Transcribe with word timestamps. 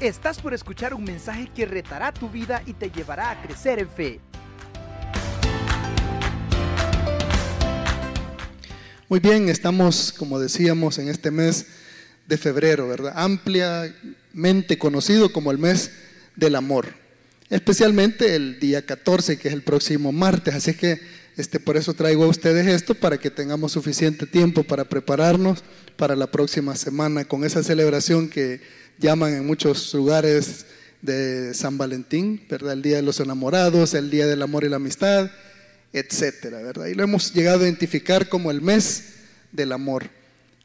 Estás 0.00 0.40
por 0.40 0.54
escuchar 0.54 0.94
un 0.94 1.02
mensaje 1.02 1.50
que 1.52 1.66
retará 1.66 2.12
tu 2.12 2.30
vida 2.30 2.62
y 2.66 2.72
te 2.72 2.88
llevará 2.88 3.32
a 3.32 3.42
crecer 3.42 3.80
en 3.80 3.88
fe. 3.88 4.20
Muy 9.08 9.18
bien, 9.18 9.48
estamos, 9.48 10.14
como 10.16 10.38
decíamos, 10.38 10.98
en 10.98 11.08
este 11.08 11.32
mes 11.32 11.66
de 12.28 12.38
febrero, 12.38 12.86
¿verdad? 12.86 13.12
Ampliamente 13.16 14.78
conocido 14.78 15.32
como 15.32 15.50
el 15.50 15.58
mes 15.58 15.90
del 16.36 16.54
amor. 16.54 16.94
Especialmente 17.50 18.36
el 18.36 18.60
día 18.60 18.86
14, 18.86 19.36
que 19.36 19.48
es 19.48 19.54
el 19.54 19.62
próximo 19.62 20.12
martes. 20.12 20.54
Así 20.54 20.74
que 20.74 21.00
este, 21.36 21.58
por 21.58 21.76
eso 21.76 21.94
traigo 21.94 22.22
a 22.22 22.28
ustedes 22.28 22.68
esto, 22.68 22.94
para 22.94 23.18
que 23.18 23.30
tengamos 23.30 23.72
suficiente 23.72 24.26
tiempo 24.26 24.62
para 24.62 24.84
prepararnos 24.84 25.64
para 25.96 26.14
la 26.14 26.30
próxima 26.30 26.76
semana 26.76 27.24
con 27.24 27.44
esa 27.44 27.64
celebración 27.64 28.28
que 28.28 28.60
llaman 28.98 29.34
en 29.34 29.46
muchos 29.46 29.92
lugares 29.94 30.66
de 31.02 31.54
San 31.54 31.78
Valentín, 31.78 32.44
¿verdad? 32.48 32.72
El 32.72 32.82
Día 32.82 32.96
de 32.96 33.02
los 33.02 33.20
Enamorados, 33.20 33.94
el 33.94 34.10
Día 34.10 34.26
del 34.26 34.42
Amor 34.42 34.64
y 34.64 34.68
la 34.68 34.76
Amistad, 34.76 35.30
etcétera, 35.92 36.60
¿verdad? 36.62 36.86
Y 36.86 36.94
lo 36.94 37.04
hemos 37.04 37.32
llegado 37.32 37.60
a 37.60 37.64
identificar 37.64 38.28
como 38.28 38.50
el 38.50 38.60
mes 38.60 39.14
del 39.52 39.72
amor. 39.72 40.10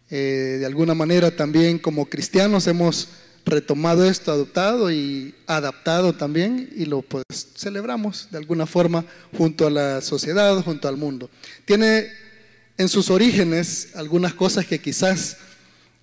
Eh, 0.10 0.58
de 0.60 0.66
alguna 0.66 0.94
manera 0.94 1.36
también 1.36 1.80
como 1.80 2.06
cristianos 2.08 2.68
hemos 2.68 3.10
retomado 3.46 4.06
esto, 4.06 4.32
adoptado 4.32 4.92
y 4.92 5.36
adaptado 5.48 6.14
también 6.14 6.70
y 6.76 6.86
lo 6.86 7.02
pues 7.02 7.26
celebramos 7.56 8.28
de 8.32 8.38
alguna 8.38 8.66
forma 8.66 9.06
junto 9.38 9.68
a 9.68 9.70
la 9.70 10.02
sociedad, 10.02 10.62
junto 10.64 10.88
al 10.88 10.98
mundo. 10.98 11.30
Tiene 11.66 12.08
en 12.78 12.90
sus 12.90 13.10
orígenes 13.10 13.90
algunas 13.96 14.34
cosas 14.34 14.66
que 14.66 14.80
quizás 14.80 15.38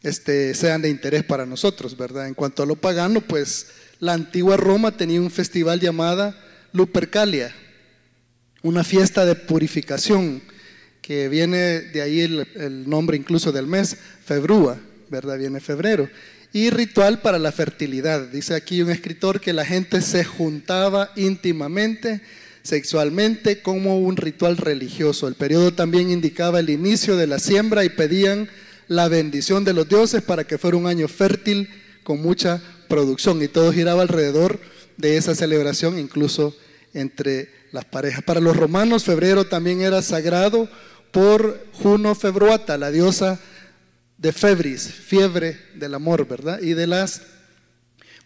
este, 0.03 0.55
sean 0.55 0.83
de 0.83 0.89
interés 0.89 1.25
para 1.25 1.47
nosotros, 1.47 1.97
¿verdad? 1.97 2.27
En 2.27 2.35
cuanto 2.35 2.63
a 2.63 2.67
lo 2.67 2.77
pagano, 2.77 3.21
pues 3.21 3.67
la 3.99 4.15
antigua 4.15 4.57
Roma 4.57 4.97
tenía 4.97 5.21
un 5.21 5.31
festival 5.31 5.81
llamada 5.81 6.39
Lupercalia, 6.73 7.55
una 8.63 8.85
fiesta 8.85 9.27
de 9.27 9.35
purificación, 9.35 10.43
que 11.03 11.29
viene 11.29 11.81
de 11.81 12.03
ahí 12.03 12.21
el, 12.21 12.89
nombre 12.89 13.17
incluso 13.17 13.53
del 13.53 13.67
mes, 13.67 13.97
Febrúa, 14.25 14.79
¿verdad? 15.09 15.39
Viene 15.39 15.61
febrero. 15.61 16.09
Y 16.53 16.71
ritual 16.71 17.21
para 17.21 17.39
la 17.39 17.53
fertilidad. 17.53 18.29
Dice 18.29 18.55
aquí 18.55 18.83
un 18.83 18.91
escritor 18.91 19.41
que 19.41 19.53
la 19.53 19.65
gente 19.65 20.03
se 20.03 20.25
juntaba 20.25 21.11
íntimamente, 21.17 22.21
sexualmente, 22.63 23.63
como 23.63 23.99
un 24.01 24.17
ritual 24.17 24.57
religioso. 24.57 25.29
El 25.29 25.35
periodo 25.35 25.73
también 25.73 26.11
indicaba 26.11 26.61
el 26.61 26.71
inicio 26.71 27.17
de 27.17 27.27
la 27.27 27.39
siembra 27.39 27.85
y 27.85 27.89
pedían 27.89 28.49
la 28.91 29.07
bendición 29.07 29.65
de 29.65 29.73
los 29.73 29.89
dioses 29.89 30.21
para 30.21 30.43
que 30.43 30.59
fuera 30.59 30.77
un 30.77 30.89
año 30.89 31.07
fértil 31.07 31.69
con 32.03 32.21
mucha 32.21 32.61
producción. 32.89 33.41
Y 33.41 33.47
todo 33.47 33.73
giraba 33.73 34.03
alrededor 34.03 34.59
de 34.97 35.17
esa 35.17 35.37
celebración, 35.37 35.97
incluso 35.97 36.57
entre 36.93 37.53
las 37.71 37.85
parejas. 37.85 38.25
Para 38.25 38.41
los 38.41 38.57
romanos, 38.57 39.05
febrero 39.05 39.47
también 39.47 39.81
era 39.81 40.03
sagrado 40.03 40.69
por 41.13 41.65
Juno 41.75 42.17
Februata, 42.17 42.77
la 42.79 42.91
diosa 42.91 43.39
de 44.19 44.33
Febris, 44.33 44.93
fiebre 44.93 45.57
del 45.77 45.95
amor, 45.95 46.27
¿verdad? 46.27 46.61
Y 46.61 46.75
de 46.75 46.89
las 46.89 47.23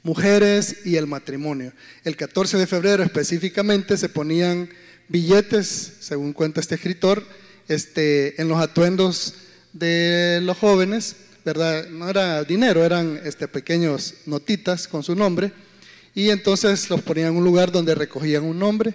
mujeres 0.03 0.87
y 0.87 0.97
el 0.97 1.07
matrimonio. 1.07 1.75
El 2.05 2.17
14 2.17 2.57
de 2.57 2.67
febrero 2.67 3.03
específicamente 3.03 3.99
se 3.99 4.09
ponían 4.09 4.71
billetes, 5.09 5.97
según 6.01 6.33
cuenta 6.33 6.63
este 6.63 6.77
escritor, 6.77 7.23
este, 7.69 8.41
en 8.41 8.49
los 8.49 8.59
atuendos 8.59 9.35
de 9.75 10.41
los 10.43 10.57
jóvenes, 10.57 11.17
¿verdad? 11.45 11.89
No 11.89 12.09
era 12.09 12.43
dinero, 12.45 12.83
eran 12.83 13.21
este, 13.25 13.47
pequeños 13.49 14.15
notitas 14.25 14.89
con 14.89 15.03
su 15.03 15.15
nombre, 15.15 15.53
y 16.15 16.31
entonces 16.31 16.89
los 16.89 17.03
ponían 17.03 17.29
en 17.29 17.37
un 17.37 17.45
lugar 17.45 17.73
donde 17.73 17.95
recogían 17.95 18.45
un 18.45 18.59
nombre 18.59 18.95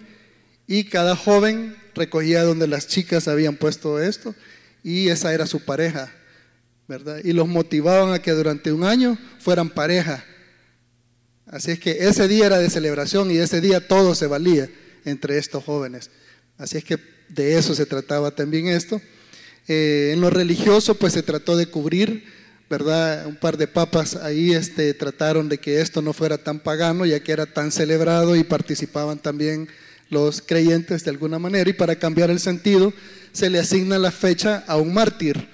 y 0.65 0.85
cada 0.85 1.15
joven 1.15 1.75
recogía 1.93 2.43
donde 2.43 2.67
las 2.67 2.87
chicas 2.87 3.27
habían 3.27 3.57
puesto 3.57 3.99
esto 3.99 4.33
y 4.83 5.09
esa 5.09 5.33
era 5.33 5.45
su 5.45 5.59
pareja, 5.65 6.11
¿verdad? 6.87 7.19
Y 7.23 7.33
los 7.33 7.47
motivaban 7.47 8.13
a 8.13 8.21
que 8.21 8.31
durante 8.31 8.71
un 8.71 8.85
año 8.85 9.17
fueran 9.39 9.69
pareja. 9.69 10.23
Así 11.45 11.71
es 11.71 11.79
que 11.79 12.07
ese 12.07 12.27
día 12.29 12.45
era 12.45 12.59
de 12.59 12.69
celebración 12.69 13.29
y 13.31 13.37
ese 13.37 13.59
día 13.59 13.85
todo 13.85 14.15
se 14.15 14.27
valía 14.27 14.69
entre 15.03 15.37
estos 15.37 15.63
jóvenes. 15.65 16.09
Así 16.57 16.77
es 16.77 16.85
que 16.85 16.97
de 17.27 17.57
eso 17.57 17.75
se 17.75 17.85
trataba 17.85 18.31
también 18.31 18.67
esto. 18.67 19.01
Eh, 19.71 20.13
en 20.13 20.19
lo 20.19 20.31
religioso, 20.31 20.95
pues 20.95 21.13
se 21.13 21.21
trató 21.21 21.55
de 21.55 21.67
cubrir, 21.67 22.23
¿verdad? 22.71 23.27
Un 23.27 23.35
par 23.35 23.55
de 23.55 23.67
papas 23.67 24.15
ahí 24.15 24.51
este, 24.51 24.95
trataron 24.95 25.47
de 25.47 25.59
que 25.59 25.79
esto 25.79 26.01
no 26.01 26.11
fuera 26.11 26.39
tan 26.39 26.59
pagano, 26.59 27.05
ya 27.05 27.19
que 27.19 27.31
era 27.31 27.45
tan 27.45 27.71
celebrado 27.71 28.35
y 28.35 28.43
participaban 28.43 29.19
también 29.19 29.69
los 30.09 30.41
creyentes 30.41 31.03
de 31.03 31.11
alguna 31.11 31.37
manera 31.37 31.69
y 31.69 31.73
para 31.73 31.95
cambiar 31.97 32.31
el 32.31 32.39
sentido 32.39 32.91
se 33.31 33.51
le 33.51 33.59
asigna 33.59 33.99
la 33.99 34.09
fecha 34.09 34.63
a 34.65 34.77
un 34.77 34.91
mártir. 34.91 35.47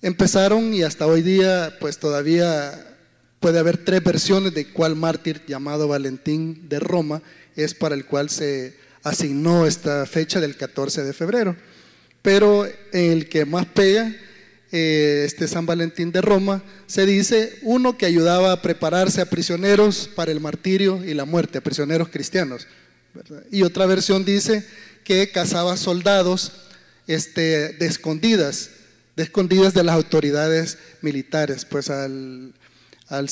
Empezaron 0.00 0.72
y 0.72 0.84
hasta 0.84 1.08
hoy 1.08 1.22
día 1.22 1.76
pues 1.80 1.98
todavía 1.98 2.96
puede 3.40 3.58
haber 3.58 3.78
tres 3.78 4.04
versiones 4.04 4.54
de 4.54 4.68
cuál 4.68 4.94
mártir 4.94 5.42
llamado 5.48 5.88
Valentín 5.88 6.68
de 6.68 6.78
Roma 6.78 7.20
es 7.56 7.74
para 7.74 7.96
el 7.96 8.06
cual 8.06 8.30
se 8.30 8.76
asignó 9.02 9.66
esta 9.66 10.06
fecha 10.06 10.38
del 10.38 10.56
14 10.56 11.02
de 11.02 11.12
febrero. 11.12 11.56
Pero 12.22 12.66
el 12.92 13.28
que 13.28 13.44
más 13.44 13.66
pega, 13.66 14.14
eh, 14.70 15.24
este 15.26 15.48
San 15.48 15.66
Valentín 15.66 16.12
de 16.12 16.22
Roma, 16.22 16.62
se 16.86 17.04
dice 17.04 17.58
uno 17.62 17.98
que 17.98 18.06
ayudaba 18.06 18.52
a 18.52 18.62
prepararse 18.62 19.20
a 19.20 19.28
prisioneros 19.28 20.08
para 20.14 20.32
el 20.32 20.40
martirio 20.40 21.04
y 21.04 21.14
la 21.14 21.24
muerte, 21.24 21.58
a 21.58 21.62
prisioneros 21.62 22.08
cristianos. 22.08 22.66
Y 23.50 23.62
otra 23.62 23.86
versión 23.86 24.24
dice 24.24 24.64
que 25.04 25.30
cazaba 25.30 25.76
soldados 25.76 26.52
este, 27.06 27.70
de 27.74 27.86
escondidas, 27.86 28.70
de 29.16 29.24
escondidas 29.24 29.74
de 29.74 29.84
las 29.84 29.96
autoridades 29.96 30.78
militares, 31.02 31.64
pues 31.64 31.90
al, 31.90 32.54
al, 33.12 33.28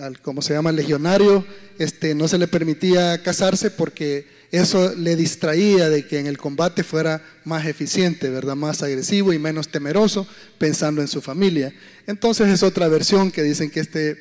al, 0.00 0.20
como 0.20 0.42
se 0.42 0.54
llama, 0.54 0.70
legionario, 0.70 1.44
este, 1.78 2.14
no 2.14 2.28
se 2.28 2.38
le 2.38 2.46
permitía 2.46 3.20
casarse 3.22 3.70
porque 3.70 4.26
eso 4.52 4.94
le 4.94 5.16
distraía 5.16 5.90
de 5.90 6.06
que 6.06 6.20
en 6.20 6.26
el 6.26 6.38
combate 6.38 6.84
fuera 6.84 7.22
más 7.44 7.66
eficiente, 7.66 8.30
¿verdad? 8.30 8.54
Más 8.54 8.82
agresivo 8.82 9.32
y 9.32 9.38
menos 9.38 9.68
temeroso, 9.68 10.26
pensando 10.58 11.02
en 11.02 11.08
su 11.08 11.20
familia. 11.20 11.74
Entonces 12.06 12.48
es 12.48 12.62
otra 12.62 12.86
versión 12.88 13.32
que 13.32 13.42
dicen 13.42 13.70
que 13.70 13.80
este, 13.80 14.18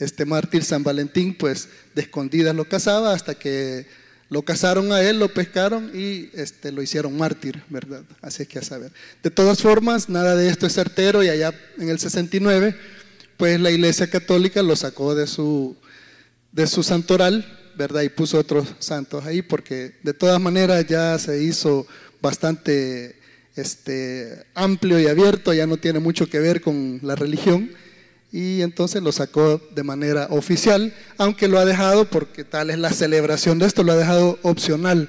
este 0.00 0.24
mártir 0.24 0.64
San 0.64 0.82
Valentín, 0.82 1.34
pues 1.34 1.68
de 1.94 2.02
escondidas 2.02 2.54
lo 2.54 2.68
casaba 2.68 3.14
hasta 3.14 3.36
que 3.36 3.86
lo 4.30 4.42
cazaron 4.42 4.92
a 4.92 5.00
él, 5.02 5.18
lo 5.18 5.32
pescaron 5.32 5.90
y 5.94 6.30
este, 6.34 6.72
lo 6.72 6.82
hicieron 6.82 7.16
mártir, 7.16 7.62
¿verdad? 7.68 8.02
Así 8.20 8.42
es 8.42 8.48
que 8.48 8.58
a 8.58 8.62
saber. 8.62 8.92
De 9.22 9.30
todas 9.30 9.60
formas, 9.60 10.08
nada 10.08 10.36
de 10.36 10.48
esto 10.48 10.66
es 10.66 10.72
certero 10.72 11.22
y 11.22 11.28
allá 11.28 11.52
en 11.78 11.88
el 11.88 11.98
69, 11.98 12.76
pues 13.40 13.58
la 13.58 13.70
Iglesia 13.70 14.10
Católica 14.10 14.62
lo 14.62 14.76
sacó 14.76 15.14
de 15.14 15.26
su, 15.26 15.74
de 16.52 16.66
su 16.66 16.82
santoral, 16.82 17.58
¿verdad? 17.74 18.02
Y 18.02 18.10
puso 18.10 18.38
otros 18.38 18.68
santos 18.80 19.24
ahí 19.24 19.40
porque 19.40 19.94
de 20.02 20.12
todas 20.12 20.38
maneras 20.38 20.86
ya 20.86 21.18
se 21.18 21.42
hizo 21.42 21.86
bastante 22.20 23.18
este, 23.56 24.44
amplio 24.54 25.00
y 25.00 25.06
abierto, 25.06 25.54
ya 25.54 25.66
no 25.66 25.78
tiene 25.78 26.00
mucho 26.00 26.28
que 26.28 26.38
ver 26.38 26.60
con 26.60 27.00
la 27.02 27.16
religión 27.16 27.70
y 28.30 28.60
entonces 28.60 29.02
lo 29.02 29.10
sacó 29.10 29.58
de 29.74 29.84
manera 29.84 30.26
oficial, 30.28 30.92
aunque 31.16 31.48
lo 31.48 31.58
ha 31.58 31.64
dejado, 31.64 32.10
porque 32.10 32.44
tal 32.44 32.68
es 32.68 32.78
la 32.78 32.92
celebración 32.92 33.58
de 33.58 33.64
esto, 33.64 33.84
lo 33.84 33.92
ha 33.92 33.96
dejado 33.96 34.38
opcional, 34.42 35.08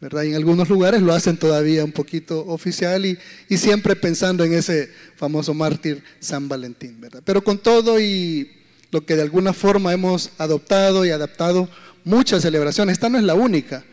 ¿verdad? 0.00 0.24
En 0.24 0.34
algunos 0.34 0.68
lugares 0.68 1.02
lo 1.02 1.12
hacen 1.12 1.36
todavía 1.36 1.84
un 1.84 1.92
poquito 1.92 2.44
oficial 2.46 3.06
y, 3.06 3.18
y 3.48 3.56
siempre 3.56 3.96
pensando 3.96 4.44
en 4.44 4.52
ese 4.52 4.90
famoso 5.16 5.54
mártir 5.54 6.02
San 6.20 6.48
Valentín, 6.48 7.00
¿verdad? 7.00 7.22
Pero 7.24 7.42
con 7.42 7.58
todo 7.58 8.00
y 8.00 8.50
lo 8.90 9.04
que 9.04 9.16
de 9.16 9.22
alguna 9.22 9.52
forma 9.52 9.92
hemos 9.92 10.30
adoptado 10.38 11.04
y 11.04 11.10
adaptado 11.10 11.68
muchas 12.04 12.42
celebraciones, 12.42 12.94
esta 12.94 13.08
no 13.08 13.18
es 13.18 13.24
la 13.24 13.34
única, 13.34 13.84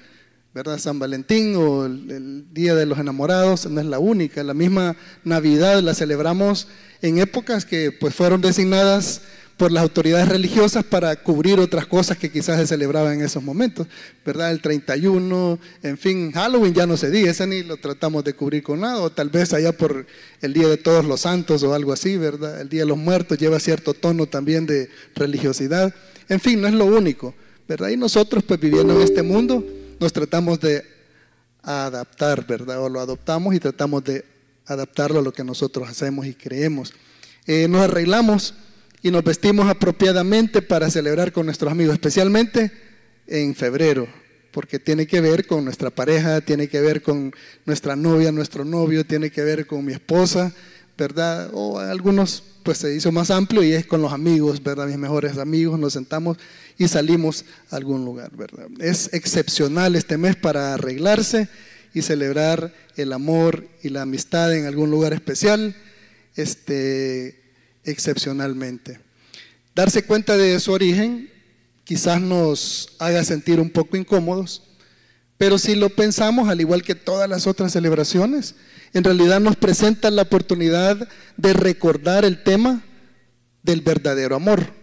¿verdad? 0.53 0.77
San 0.77 0.99
Valentín 0.99 1.55
o 1.55 1.85
el, 1.85 2.45
Día 2.53 2.75
de 2.75 2.85
los 2.85 2.99
Enamorados 2.99 3.65
no 3.65 3.81
es 3.81 3.87
la 3.87 3.97
única, 3.97 4.43
la 4.43 4.53
misma 4.53 4.95
Navidad 5.23 5.81
la 5.81 5.95
celebramos 5.95 6.67
en 7.01 7.17
épocas 7.17 7.65
que 7.65 7.91
pues 7.91 8.13
fueron 8.13 8.41
designadas 8.41 9.21
por 9.57 9.71
las 9.71 9.83
autoridades 9.83 10.27
religiosas 10.29 10.83
para 10.83 11.15
cubrir 11.15 11.59
otras 11.59 11.85
cosas 11.85 12.17
que 12.17 12.31
quizás 12.31 12.59
se 12.59 12.67
celebraban 12.67 13.13
en 13.13 13.21
esos 13.21 13.43
momentos, 13.43 13.87
¿verdad? 14.25 14.51
El 14.51 14.61
31, 14.61 15.59
en 15.83 15.97
fin, 15.97 16.31
Halloween 16.31 16.73
ya 16.73 16.87
no 16.87 16.97
se 16.97 17.11
dice, 17.11 17.29
ese 17.29 17.47
ni 17.47 17.63
lo 17.63 17.77
tratamos 17.77 18.23
de 18.23 18.33
cubrir 18.33 18.63
con 18.63 18.79
nada, 18.79 19.01
o 19.01 19.11
tal 19.11 19.29
vez 19.29 19.53
allá 19.53 19.71
por 19.71 20.05
el 20.41 20.53
Día 20.53 20.67
de 20.67 20.77
Todos 20.77 21.05
los 21.05 21.21
Santos 21.21 21.61
o 21.63 21.73
algo 21.73 21.93
así, 21.93 22.17
¿verdad? 22.17 22.61
El 22.61 22.69
Día 22.69 22.81
de 22.81 22.87
los 22.87 22.97
Muertos 22.97 23.37
lleva 23.37 23.59
cierto 23.59 23.93
tono 23.93 24.25
también 24.25 24.65
de 24.65 24.89
religiosidad, 25.15 25.93
en 26.29 26.39
fin, 26.39 26.61
no 26.61 26.67
es 26.67 26.73
lo 26.73 26.85
único, 26.85 27.35
¿verdad? 27.67 27.89
Y 27.89 27.97
nosotros 27.97 28.43
pues 28.43 28.59
viviendo 28.59 28.95
en 28.95 29.01
este 29.01 29.21
mundo 29.21 29.63
nos 29.99 30.11
tratamos 30.11 30.59
de 30.59 30.83
adaptar, 31.61 32.45
¿verdad? 32.45 32.81
O 32.83 32.89
lo 32.89 32.99
adoptamos 32.99 33.53
y 33.55 33.59
tratamos 33.59 34.03
de 34.03 34.25
adaptarlo 34.65 35.19
a 35.19 35.21
lo 35.21 35.31
que 35.31 35.43
nosotros 35.43 35.87
hacemos 35.89 36.25
y 36.25 36.33
creemos. 36.33 36.93
Eh, 37.45 37.67
nos 37.67 37.81
arreglamos 37.81 38.53
y 39.03 39.11
nos 39.11 39.23
vestimos 39.23 39.67
apropiadamente 39.67 40.61
para 40.61 40.89
celebrar 40.89 41.33
con 41.33 41.45
nuestros 41.45 41.69
amigos, 41.69 41.93
especialmente 41.93 42.71
en 43.27 43.53
febrero, 43.53 44.07
porque 44.51 44.79
tiene 44.79 45.05
que 45.05 45.19
ver 45.19 45.45
con 45.45 45.65
nuestra 45.65 45.89
pareja, 45.89 46.39
tiene 46.39 46.69
que 46.69 46.79
ver 46.79 47.01
con 47.01 47.33
nuestra 47.65 47.97
novia, 47.97 48.31
nuestro 48.31 48.63
novio, 48.63 49.05
tiene 49.05 49.29
que 49.29 49.41
ver 49.41 49.67
con 49.67 49.83
mi 49.83 49.91
esposa, 49.91 50.53
¿verdad? 50.97 51.49
O 51.53 51.79
algunos 51.79 52.43
pues 52.63 52.77
se 52.77 52.95
hizo 52.95 53.11
más 53.11 53.29
amplio 53.29 53.61
y 53.61 53.73
es 53.73 53.85
con 53.85 54.01
los 54.01 54.13
amigos, 54.13 54.63
¿verdad? 54.63 54.87
Mis 54.87 54.97
mejores 54.97 55.37
amigos, 55.37 55.77
nos 55.77 55.91
sentamos 55.91 56.37
y 56.77 56.87
salimos 56.87 57.43
a 57.71 57.75
algún 57.75 58.05
lugar, 58.05 58.31
¿verdad? 58.37 58.67
Es 58.79 59.09
excepcional 59.11 59.97
este 59.97 60.17
mes 60.17 60.37
para 60.37 60.75
arreglarse 60.75 61.49
y 61.93 62.03
celebrar 62.03 62.73
el 62.95 63.11
amor 63.11 63.67
y 63.81 63.89
la 63.89 64.03
amistad 64.03 64.55
en 64.55 64.65
algún 64.65 64.89
lugar 64.89 65.11
especial, 65.11 65.75
este, 66.37 67.42
excepcionalmente. 67.83 68.99
Darse 69.75 70.03
cuenta 70.03 70.37
de 70.37 70.59
su 70.59 70.71
origen 70.71 71.29
quizás 71.83 72.21
nos 72.21 72.95
haga 72.99 73.23
sentir 73.23 73.59
un 73.59 73.69
poco 73.69 73.97
incómodos, 73.97 74.63
pero 75.37 75.57
si 75.57 75.75
lo 75.75 75.89
pensamos, 75.89 76.47
al 76.47 76.61
igual 76.61 76.83
que 76.83 76.95
todas 76.95 77.29
las 77.29 77.47
otras 77.47 77.73
celebraciones, 77.73 78.55
en 78.93 79.03
realidad 79.03 79.39
nos 79.39 79.55
presenta 79.55 80.11
la 80.11 80.21
oportunidad 80.21 81.09
de 81.37 81.53
recordar 81.53 82.23
el 82.23 82.43
tema 82.43 82.83
del 83.63 83.81
verdadero 83.81 84.35
amor. 84.35 84.73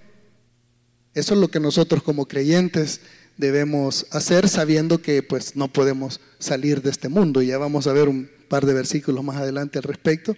Eso 1.14 1.34
es 1.34 1.40
lo 1.40 1.48
que 1.48 1.60
nosotros 1.60 2.02
como 2.02 2.26
creyentes 2.26 3.00
debemos 3.36 4.06
hacer 4.10 4.48
sabiendo 4.48 5.00
que 5.00 5.22
pues 5.22 5.56
no 5.56 5.68
podemos 5.68 6.20
salir 6.38 6.82
de 6.82 6.90
este 6.90 7.08
mundo. 7.08 7.42
Ya 7.42 7.58
vamos 7.58 7.86
a 7.86 7.92
ver 7.92 8.08
un 8.08 8.30
par 8.48 8.66
de 8.66 8.74
versículos 8.74 9.24
más 9.24 9.36
adelante 9.36 9.78
al 9.78 9.84
respecto. 9.84 10.36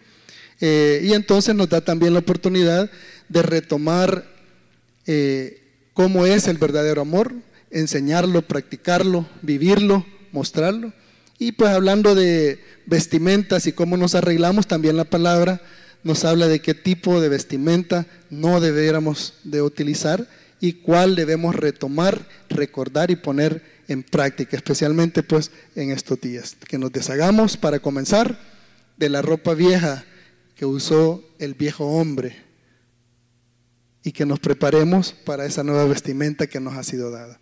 Eh, 0.65 1.01
y 1.03 1.13
entonces 1.13 1.57
nos 1.57 1.69
da 1.69 1.81
también 1.81 2.13
la 2.13 2.21
oportunidad 2.21 2.89
de 3.29 3.43
retomar 3.43 4.25
eh, 5.07 5.61
cómo 5.93 6.25
es 6.25 6.47
el 6.47 6.57
verdadero 6.57 7.03
amor, 7.03 7.35
enseñarlo, 7.73 8.43
practicarlo, 8.43 9.27
vivirlo, 9.43 10.07
mostrarlo. 10.31 10.93
Y 11.41 11.51
pues 11.51 11.71
hablando 11.71 12.15
de 12.15 12.61
vestimentas 12.87 13.67
y 13.67 13.73
cómo 13.73 13.97
nos 13.97 14.15
arreglamos, 14.15 14.69
también 14.69 14.97
la 14.97 15.03
palabra 15.03 15.61
nos 16.05 16.25
habla 16.25 16.47
de 16.47 16.61
qué 16.61 16.75
tipo 16.75 17.21
de 17.21 17.29
vestimenta 17.29 18.07
no 18.31 18.61
deberíamos 18.61 19.35
de 19.43 19.63
utilizar 19.63 20.29
y 20.61 20.75
cuál 20.75 21.17
debemos 21.17 21.57
retomar, 21.57 22.29
recordar 22.49 23.11
y 23.11 23.17
poner 23.17 23.63
en 23.89 24.05
práctica, 24.05 24.57
especialmente 24.57 25.25
pues 25.25 25.51
en 25.75 25.91
estos 25.91 26.21
días. 26.21 26.57
Que 26.69 26.79
nos 26.79 26.93
deshagamos 26.93 27.57
para 27.57 27.81
comenzar 27.81 28.39
de 28.97 29.09
la 29.09 29.23
ropa 29.23 29.55
vieja 29.55 30.05
que 30.63 30.67
usó 30.67 31.21
el 31.41 31.55
viejo 31.55 31.85
hombre 31.85 32.37
y 34.05 34.13
que 34.13 34.25
nos 34.25 34.39
preparemos 34.39 35.13
para 35.13 35.45
esa 35.45 35.65
nueva 35.65 35.87
vestimenta 35.87 36.47
que 36.47 36.61
nos 36.61 36.75
ha 36.75 36.85
sido 36.85 37.11
dada. 37.11 37.41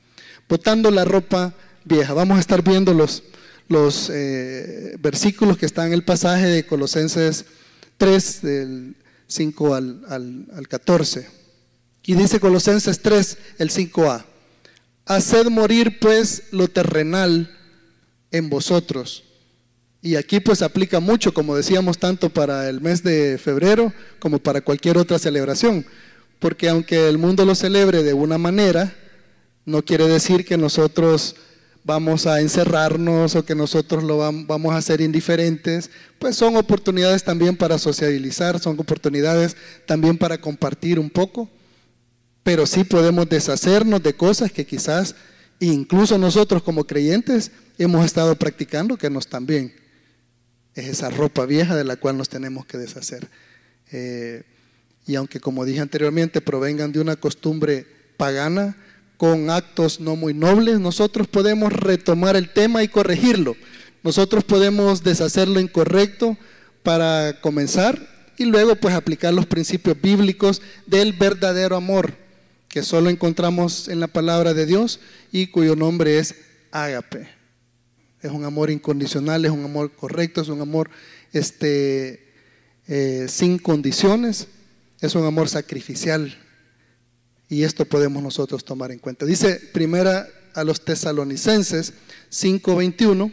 Botando 0.49 0.91
la 0.91 1.05
ropa 1.05 1.55
vieja, 1.85 2.15
vamos 2.15 2.39
a 2.39 2.41
estar 2.41 2.65
viendo 2.65 2.95
los, 2.95 3.25
los 3.69 4.11
eh, 4.11 4.97
versículos 5.01 5.59
que 5.59 5.67
están 5.67 5.89
en 5.89 5.93
el 5.93 6.03
pasaje 6.03 6.47
de 6.47 6.65
Colosenses 6.65 7.45
3, 7.99 8.41
del 8.41 8.97
5 9.27 9.75
al, 9.75 10.03
al, 10.09 10.47
al 10.55 10.67
14. 10.67 11.29
Y 12.05 12.15
dice 12.15 12.41
Colosenses 12.41 13.03
3, 13.03 13.39
el 13.59 13.69
5a, 13.69 14.25
haced 15.05 15.49
morir 15.49 15.99
pues 16.01 16.45
lo 16.53 16.69
terrenal 16.69 17.55
en 18.31 18.49
vosotros. 18.49 19.25
Y 20.03 20.17
aquí 20.17 20.41
pues 20.41 20.63
aplica 20.63 20.99
mucho, 20.99 21.35
como 21.35 21.57
decíamos, 21.57 21.99
tanto 21.99 22.31
para 22.31 22.69
el 22.69 22.81
mes 22.81 23.03
de 23.03 23.39
febrero 23.39 23.93
como 24.19 24.39
para 24.39 24.63
cualquier 24.63 24.97
otra 24.97 25.19
celebración. 25.19 25.85
Porque 26.39 26.71
aunque 26.71 27.09
el 27.09 27.19
mundo 27.19 27.45
lo 27.45 27.55
celebre 27.55 28.03
de 28.03 28.15
una 28.15 28.39
manera, 28.39 28.95
no 29.67 29.83
quiere 29.83 30.09
decir 30.09 30.47
que 30.47 30.57
nosotros 30.57 31.37
vamos 31.85 32.27
a 32.27 32.41
encerrarnos 32.41 33.35
o 33.35 33.45
que 33.45 33.55
nosotros 33.55 34.03
lo 34.05 34.19
vamos 34.19 34.75
a 34.75 34.83
ser 34.83 35.01
indiferentes, 35.01 35.91
pues 36.19 36.37
son 36.37 36.57
oportunidades 36.57 37.23
también 37.25 37.57
para 37.57 37.79
sociabilizar, 37.79 38.59
son 38.59 38.79
oportunidades 38.79 39.57
también 39.87 40.17
para 40.17 40.39
compartir 40.39 40.99
un 40.99 41.11
poco, 41.11 41.49
pero 42.43 42.67
sí 42.67 42.85
podemos 42.85 43.29
deshacernos 43.29 44.03
de 44.03 44.15
cosas 44.15 44.53
que 44.53 44.67
quizás 44.67 45.15
incluso 45.59 46.19
nosotros 46.19 46.63
como 46.63 46.85
creyentes 46.85 47.51
hemos 47.79 48.05
estado 48.05 48.35
practicando 48.35 48.97
que 48.97 49.11
nos 49.11 49.27
también 49.27 49.80
es 50.75 50.87
esa 50.87 51.11
ropa 51.11 51.47
vieja 51.47 51.77
de 51.77 51.85
la 51.85 51.97
cual 51.97 52.17
nos 52.17 52.29
tenemos 52.29 52.67
que 52.67 52.79
deshacer. 52.79 53.29
Eh, 53.93 54.43
y 55.07 55.17
aunque 55.17 55.41
como 55.41 55.65
dije 55.65 55.81
anteriormente 55.81 56.41
provengan 56.41 56.93
de 56.93 57.01
una 57.01 57.17
costumbre 57.17 57.87
pagana 58.17 58.77
con 59.17 59.51
actos 59.51 60.01
no 60.01 60.17
muy 60.17 60.35
nobles, 60.35 60.81
nosotros 60.81 61.27
podemos 61.27 61.73
retomar 61.73 62.37
el 62.37 62.51
tema 62.51 62.83
y 62.83 62.89
corregirlo. 62.89 63.57
Nosotros 64.03 64.45
podemos 64.45 65.03
deshacer 65.03 65.49
lo 65.49 65.61
incorrecto 65.61 66.39
para 66.83 67.41
comenzar 67.41 68.01
y 68.39 68.45
luego 68.47 68.77
pues 68.77 68.95
aplicar 68.95 69.35
los 69.35 69.47
principios 69.47 70.01
bíblicos 70.01 70.63
del 70.87 71.13
verdadero 71.13 71.77
amor 71.77 72.15
que 72.71 72.83
solo 72.83 73.11
encontramos 73.11 73.89
en 73.89 74.01
la 74.01 74.07
palabra 74.07 74.55
de 74.55 74.65
Dios 74.65 75.01
y 75.33 75.49
cuyo 75.49 75.75
nombre 75.75 76.19
es 76.19 76.37
ágape. 76.71 77.40
Es 78.23 78.31
un 78.31 78.45
amor 78.45 78.71
incondicional, 78.71 79.45
es 79.45 79.51
un 79.51 79.65
amor 79.65 79.93
correcto, 79.93 80.41
es 80.41 80.49
un 80.49 80.61
amor 80.61 80.91
este, 81.33 82.33
eh, 82.87 83.27
sin 83.29 83.59
condiciones 83.59 84.49
es 85.01 85.15
un 85.15 85.25
amor 85.25 85.49
sacrificial. 85.49 86.37
Y 87.49 87.65
esto 87.65 87.85
podemos 87.85 88.23
nosotros 88.23 88.65
tomar 88.65 88.93
en 88.93 88.99
cuenta. 88.99 89.27
Dice 89.27 89.57
primera 89.73 90.29
a 90.55 90.63
los 90.65 90.85
tesalonicenses 90.85 91.95
5:21 92.31 93.33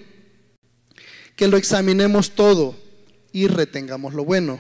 que 1.36 1.48
lo 1.48 1.58
examinemos 1.58 2.32
todo 2.32 2.76
y 3.32 3.48
retengamos 3.48 4.14
lo 4.14 4.26
bueno. 4.26 4.60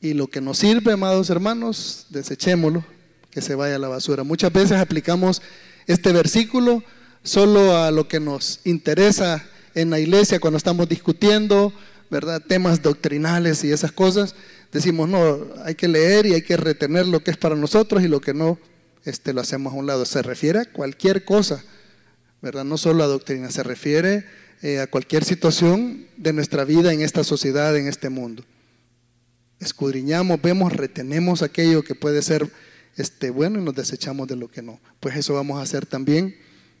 Y 0.00 0.12
lo 0.14 0.28
que 0.28 0.40
nos 0.40 0.58
sirve, 0.58 0.92
amados 0.92 1.30
hermanos, 1.30 2.06
desechémoslo, 2.10 2.84
que 3.30 3.40
se 3.40 3.54
vaya 3.54 3.76
a 3.76 3.78
la 3.78 3.88
basura. 3.88 4.24
Muchas 4.24 4.52
veces 4.52 4.72
aplicamos 4.72 5.42
este 5.86 6.12
versículo 6.12 6.84
solo 7.22 7.76
a 7.76 7.90
lo 7.90 8.08
que 8.08 8.20
nos 8.20 8.60
interesa 8.64 9.44
en 9.74 9.90
la 9.90 10.00
iglesia 10.00 10.40
cuando 10.40 10.56
estamos 10.56 10.88
discutiendo, 10.88 11.72
¿verdad? 12.10 12.42
Temas 12.46 12.82
doctrinales 12.82 13.64
y 13.64 13.70
esas 13.70 13.92
cosas 13.92 14.34
decimos, 14.72 15.08
no, 15.08 15.46
hay 15.64 15.74
que 15.74 15.88
leer 15.88 16.26
y 16.26 16.34
hay 16.34 16.42
que 16.42 16.56
retener 16.56 17.06
lo 17.06 17.20
que 17.20 17.30
es 17.30 17.36
para 17.36 17.54
nosotros 17.54 18.02
y 18.02 18.08
lo 18.08 18.20
que 18.20 18.34
no, 18.34 18.58
este, 19.04 19.32
lo 19.32 19.40
hacemos 19.40 19.72
a 19.72 19.76
un 19.76 19.86
lado. 19.86 20.04
Se 20.04 20.22
refiere 20.22 20.60
a 20.60 20.64
cualquier 20.64 21.24
cosa, 21.24 21.62
¿verdad? 22.42 22.64
No 22.64 22.78
solo 22.78 23.04
a 23.04 23.06
doctrina, 23.06 23.50
se 23.50 23.62
refiere 23.62 24.24
eh, 24.62 24.80
a 24.80 24.86
cualquier 24.86 25.24
situación 25.24 26.06
de 26.16 26.32
nuestra 26.32 26.64
vida 26.64 26.92
en 26.92 27.02
esta 27.02 27.24
sociedad, 27.24 27.76
en 27.76 27.86
este 27.86 28.08
mundo. 28.08 28.44
Escudriñamos, 29.60 30.40
vemos, 30.40 30.72
retenemos 30.72 31.42
aquello 31.42 31.82
que 31.82 31.94
puede 31.94 32.22
ser 32.22 32.48
este, 32.96 33.30
bueno 33.30 33.60
y 33.60 33.62
nos 33.62 33.74
desechamos 33.74 34.28
de 34.28 34.36
lo 34.36 34.48
que 34.48 34.62
no. 34.62 34.80
Pues 35.00 35.16
eso 35.16 35.34
vamos 35.34 35.58
a 35.58 35.62
hacer 35.62 35.86
también 35.86 36.36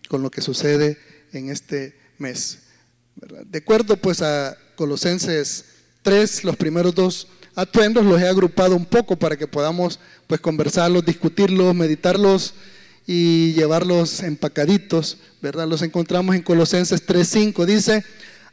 con 0.08 0.22
lo 0.22 0.30
que 0.30 0.40
sucede 0.40 0.98
en 1.32 1.50
este 1.50 1.94
mes. 2.18 2.60
De 3.46 3.58
acuerdo 3.58 3.96
pues 3.96 4.22
a 4.22 4.56
Colosenses 4.76 5.64
3, 6.02 6.44
los 6.44 6.56
primeros 6.56 6.94
dos 6.94 7.28
atuendos 7.54 8.04
los 8.04 8.20
he 8.20 8.28
agrupado 8.28 8.76
un 8.76 8.86
poco 8.86 9.16
para 9.16 9.36
que 9.36 9.48
podamos 9.48 9.98
pues 10.26 10.40
conversarlos, 10.40 11.04
discutirlos, 11.04 11.74
meditarlos 11.74 12.54
y 13.06 13.52
llevarlos 13.54 14.22
empacaditos, 14.22 15.18
¿verdad? 15.42 15.66
Los 15.66 15.82
encontramos 15.82 16.36
en 16.36 16.42
Colosenses 16.42 17.04
3:5 17.04 17.66
dice, 17.66 18.04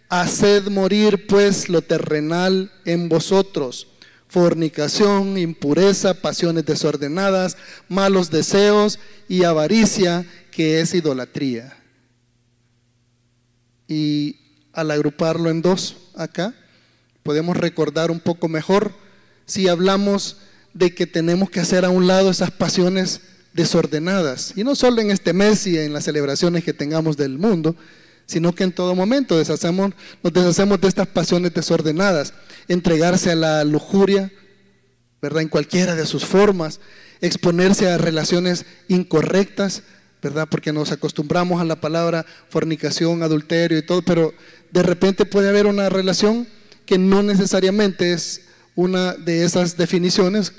"Haced 0.09 0.69
morir 0.69 1.27
pues 1.27 1.69
lo 1.69 1.81
terrenal 1.81 2.71
en 2.85 3.09
vosotros, 3.09 3.87
fornicación, 4.27 5.37
impureza, 5.37 6.15
pasiones 6.15 6.65
desordenadas, 6.65 7.57
malos 7.87 8.31
deseos 8.31 8.97
y 9.27 9.43
avaricia, 9.43 10.25
que 10.55 10.79
es 10.81 10.93
idolatría." 10.93 11.77
Y 13.87 14.39
al 14.73 14.91
agruparlo 14.91 15.49
en 15.49 15.61
dos 15.61 15.97
acá, 16.15 16.53
podemos 17.23 17.57
recordar 17.57 18.11
un 18.11 18.19
poco 18.19 18.47
mejor 18.47 18.93
si 19.45 19.67
hablamos 19.67 20.37
de 20.73 20.93
que 20.93 21.07
tenemos 21.07 21.49
que 21.49 21.59
hacer 21.59 21.85
a 21.85 21.89
un 21.89 22.07
lado 22.07 22.29
esas 22.29 22.51
pasiones 22.51 23.21
desordenadas. 23.53 24.53
Y 24.55 24.63
no 24.63 24.75
solo 24.75 25.01
en 25.01 25.11
este 25.11 25.33
mes 25.33 25.65
y 25.65 25.77
en 25.77 25.93
las 25.93 26.03
celebraciones 26.03 26.63
que 26.63 26.73
tengamos 26.73 27.15
del 27.15 27.37
mundo, 27.37 27.75
sino 28.25 28.53
que 28.53 28.63
en 28.63 28.73
todo 28.73 28.95
momento 28.95 29.37
deshacemos, 29.37 29.93
nos 30.21 30.33
deshacemos 30.33 30.81
de 30.81 30.87
estas 30.87 31.07
pasiones 31.07 31.53
desordenadas. 31.53 32.33
Entregarse 32.67 33.31
a 33.31 33.35
la 33.35 33.63
lujuria, 33.63 34.31
¿verdad? 35.21 35.43
En 35.43 35.47
cualquiera 35.47 35.95
de 35.95 36.05
sus 36.05 36.25
formas. 36.25 36.79
Exponerse 37.21 37.89
a 37.89 37.97
relaciones 37.97 38.65
incorrectas, 38.89 39.83
¿verdad? 40.25 40.47
Porque 40.49 40.73
nos 40.73 40.91
acostumbramos 40.91 41.61
a 41.61 41.65
la 41.65 41.79
palabra 41.79 42.25
fornicación, 42.49 43.21
adulterio 43.21 43.77
y 43.77 43.85
todo, 43.85 44.01
pero 44.01 44.33
de 44.71 44.81
repente 44.81 45.25
puede 45.25 45.49
haber 45.49 45.67
una 45.67 45.87
relación 45.87 46.47
que 46.85 46.97
no 46.97 47.21
necesariamente 47.21 48.11
es 48.11 48.41
una 48.75 49.13
de 49.13 49.45
esas 49.45 49.77
definiciones 49.77 50.51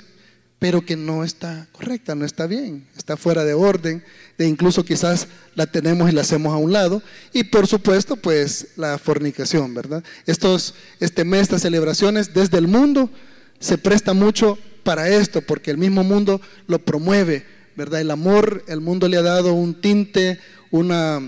pero 0.59 0.83
que 0.83 0.95
no 0.95 1.23
está 1.23 1.67
correcta, 1.71 2.15
no 2.15 2.25
está 2.25 2.47
bien, 2.47 2.87
está 2.97 3.15
fuera 3.15 3.43
de 3.43 3.53
orden, 3.53 4.03
e 4.39 4.45
incluso 4.45 4.83
quizás 4.83 5.27
la 5.53 5.67
tenemos 5.67 6.09
y 6.09 6.13
la 6.13 6.21
hacemos 6.21 6.51
a 6.51 6.57
un 6.57 6.73
lado. 6.73 7.03
Y 7.31 7.43
por 7.43 7.67
supuesto, 7.67 8.15
pues 8.15 8.69
la 8.75 8.97
fornicación, 8.97 9.75
¿verdad? 9.75 10.03
Estos, 10.25 10.73
este 10.99 11.25
mes, 11.25 11.41
estas 11.41 11.61
celebraciones 11.61 12.33
desde 12.33 12.57
el 12.57 12.67
mundo 12.67 13.11
se 13.59 13.77
presta 13.77 14.13
mucho 14.13 14.57
para 14.83 15.09
esto, 15.09 15.41
porque 15.41 15.69
el 15.69 15.77
mismo 15.77 16.03
mundo 16.03 16.41
lo 16.65 16.79
promueve, 16.79 17.45
¿verdad? 17.77 18.01
El 18.01 18.09
amor, 18.09 18.65
el 18.67 18.81
mundo 18.81 19.07
le 19.07 19.17
ha 19.17 19.21
dado 19.21 19.53
un 19.53 19.79
tinte, 19.79 20.39
una, 20.71 21.21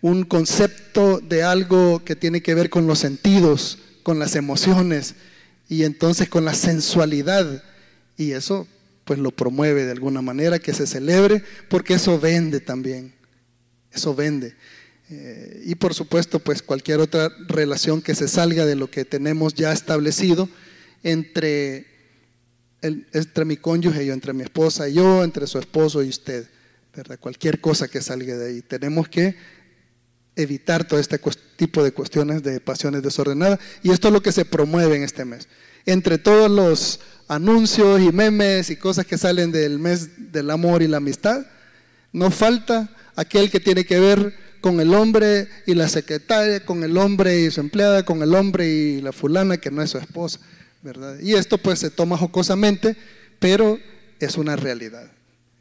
un 0.00 0.22
concepto 0.22 1.18
de 1.18 1.42
algo 1.42 2.04
que 2.04 2.14
tiene 2.14 2.42
que 2.42 2.54
ver 2.54 2.70
con 2.70 2.86
los 2.86 3.00
sentidos, 3.00 3.78
con 4.04 4.20
las 4.20 4.36
emociones 4.36 5.16
y 5.68 5.82
entonces 5.82 6.28
con 6.28 6.44
la 6.44 6.54
sensualidad 6.54 7.64
y 8.16 8.30
eso 8.32 8.68
pues 9.04 9.18
lo 9.18 9.32
promueve 9.32 9.84
de 9.84 9.90
alguna 9.90 10.22
manera, 10.22 10.60
que 10.60 10.72
se 10.72 10.86
celebre, 10.86 11.42
porque 11.68 11.94
eso 11.94 12.20
vende 12.20 12.60
también, 12.60 13.12
eso 13.90 14.14
vende. 14.14 14.54
Eh, 15.10 15.64
y 15.66 15.74
por 15.74 15.92
supuesto, 15.92 16.38
pues 16.38 16.62
cualquier 16.62 17.00
otra 17.00 17.32
relación 17.48 18.00
que 18.00 18.14
se 18.14 18.28
salga 18.28 18.64
de 18.64 18.76
lo 18.76 18.88
que 18.88 19.04
tenemos 19.04 19.54
ya 19.54 19.72
establecido 19.72 20.48
entre, 21.02 21.91
entre 22.82 23.44
mi 23.44 23.56
cónyuge 23.56 24.02
y 24.02 24.06
yo, 24.08 24.12
entre 24.12 24.32
mi 24.32 24.42
esposa 24.42 24.88
y 24.88 24.94
yo, 24.94 25.22
entre 25.24 25.46
su 25.46 25.58
esposo 25.58 26.02
y 26.02 26.08
usted, 26.08 26.48
¿verdad? 26.94 27.18
Cualquier 27.18 27.60
cosa 27.60 27.88
que 27.88 28.02
salga 28.02 28.36
de 28.36 28.48
ahí. 28.48 28.62
Tenemos 28.62 29.08
que 29.08 29.36
evitar 30.34 30.86
todo 30.86 30.98
este 30.98 31.18
tipo 31.56 31.84
de 31.84 31.92
cuestiones 31.92 32.42
de 32.42 32.60
pasiones 32.60 33.02
desordenadas 33.02 33.60
y 33.82 33.90
esto 33.90 34.08
es 34.08 34.14
lo 34.14 34.22
que 34.22 34.32
se 34.32 34.44
promueve 34.44 34.96
en 34.96 35.02
este 35.02 35.24
mes. 35.24 35.48
Entre 35.84 36.18
todos 36.18 36.50
los 36.50 37.00
anuncios 37.28 38.00
y 38.00 38.12
memes 38.12 38.70
y 38.70 38.76
cosas 38.76 39.06
que 39.06 39.18
salen 39.18 39.52
del 39.52 39.78
mes 39.78 40.32
del 40.32 40.50
amor 40.50 40.82
y 40.82 40.88
la 40.88 40.98
amistad, 40.98 41.46
no 42.12 42.30
falta 42.30 42.94
aquel 43.16 43.50
que 43.50 43.60
tiene 43.60 43.84
que 43.84 43.98
ver 43.98 44.34
con 44.60 44.80
el 44.80 44.94
hombre 44.94 45.48
y 45.66 45.74
la 45.74 45.88
secretaria, 45.88 46.64
con 46.64 46.84
el 46.84 46.96
hombre 46.96 47.40
y 47.40 47.50
su 47.50 47.60
empleada, 47.60 48.04
con 48.04 48.22
el 48.22 48.34
hombre 48.34 48.68
y 48.68 49.00
la 49.00 49.12
fulana 49.12 49.56
que 49.56 49.70
no 49.70 49.82
es 49.82 49.90
su 49.90 49.98
esposa, 49.98 50.40
¿verdad? 50.82 51.18
Y 51.20 51.34
esto 51.34 51.58
pues 51.58 51.78
se 51.78 51.90
toma 51.90 52.18
jocosamente, 52.18 52.96
pero 53.38 53.78
es 54.18 54.36
una 54.36 54.56
realidad 54.56 55.10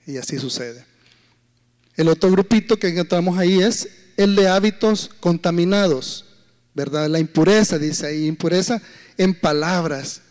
y 0.06 0.18
así 0.18 0.38
sucede. 0.40 0.86
El 1.96 2.08
otro 2.08 2.32
grupito 2.32 2.78
que 2.78 2.88
encontramos 2.88 3.38
ahí 3.38 3.62
es 3.62 3.88
el 4.18 4.36
de 4.36 4.48
hábitos 4.48 5.10
contaminados, 5.20 6.26
¿verdad? 6.74 7.08
La 7.08 7.20
impureza, 7.20 7.78
dice 7.78 8.08
ahí, 8.08 8.28
impureza 8.28 8.82
en 9.18 9.34
palabras, 9.34 10.22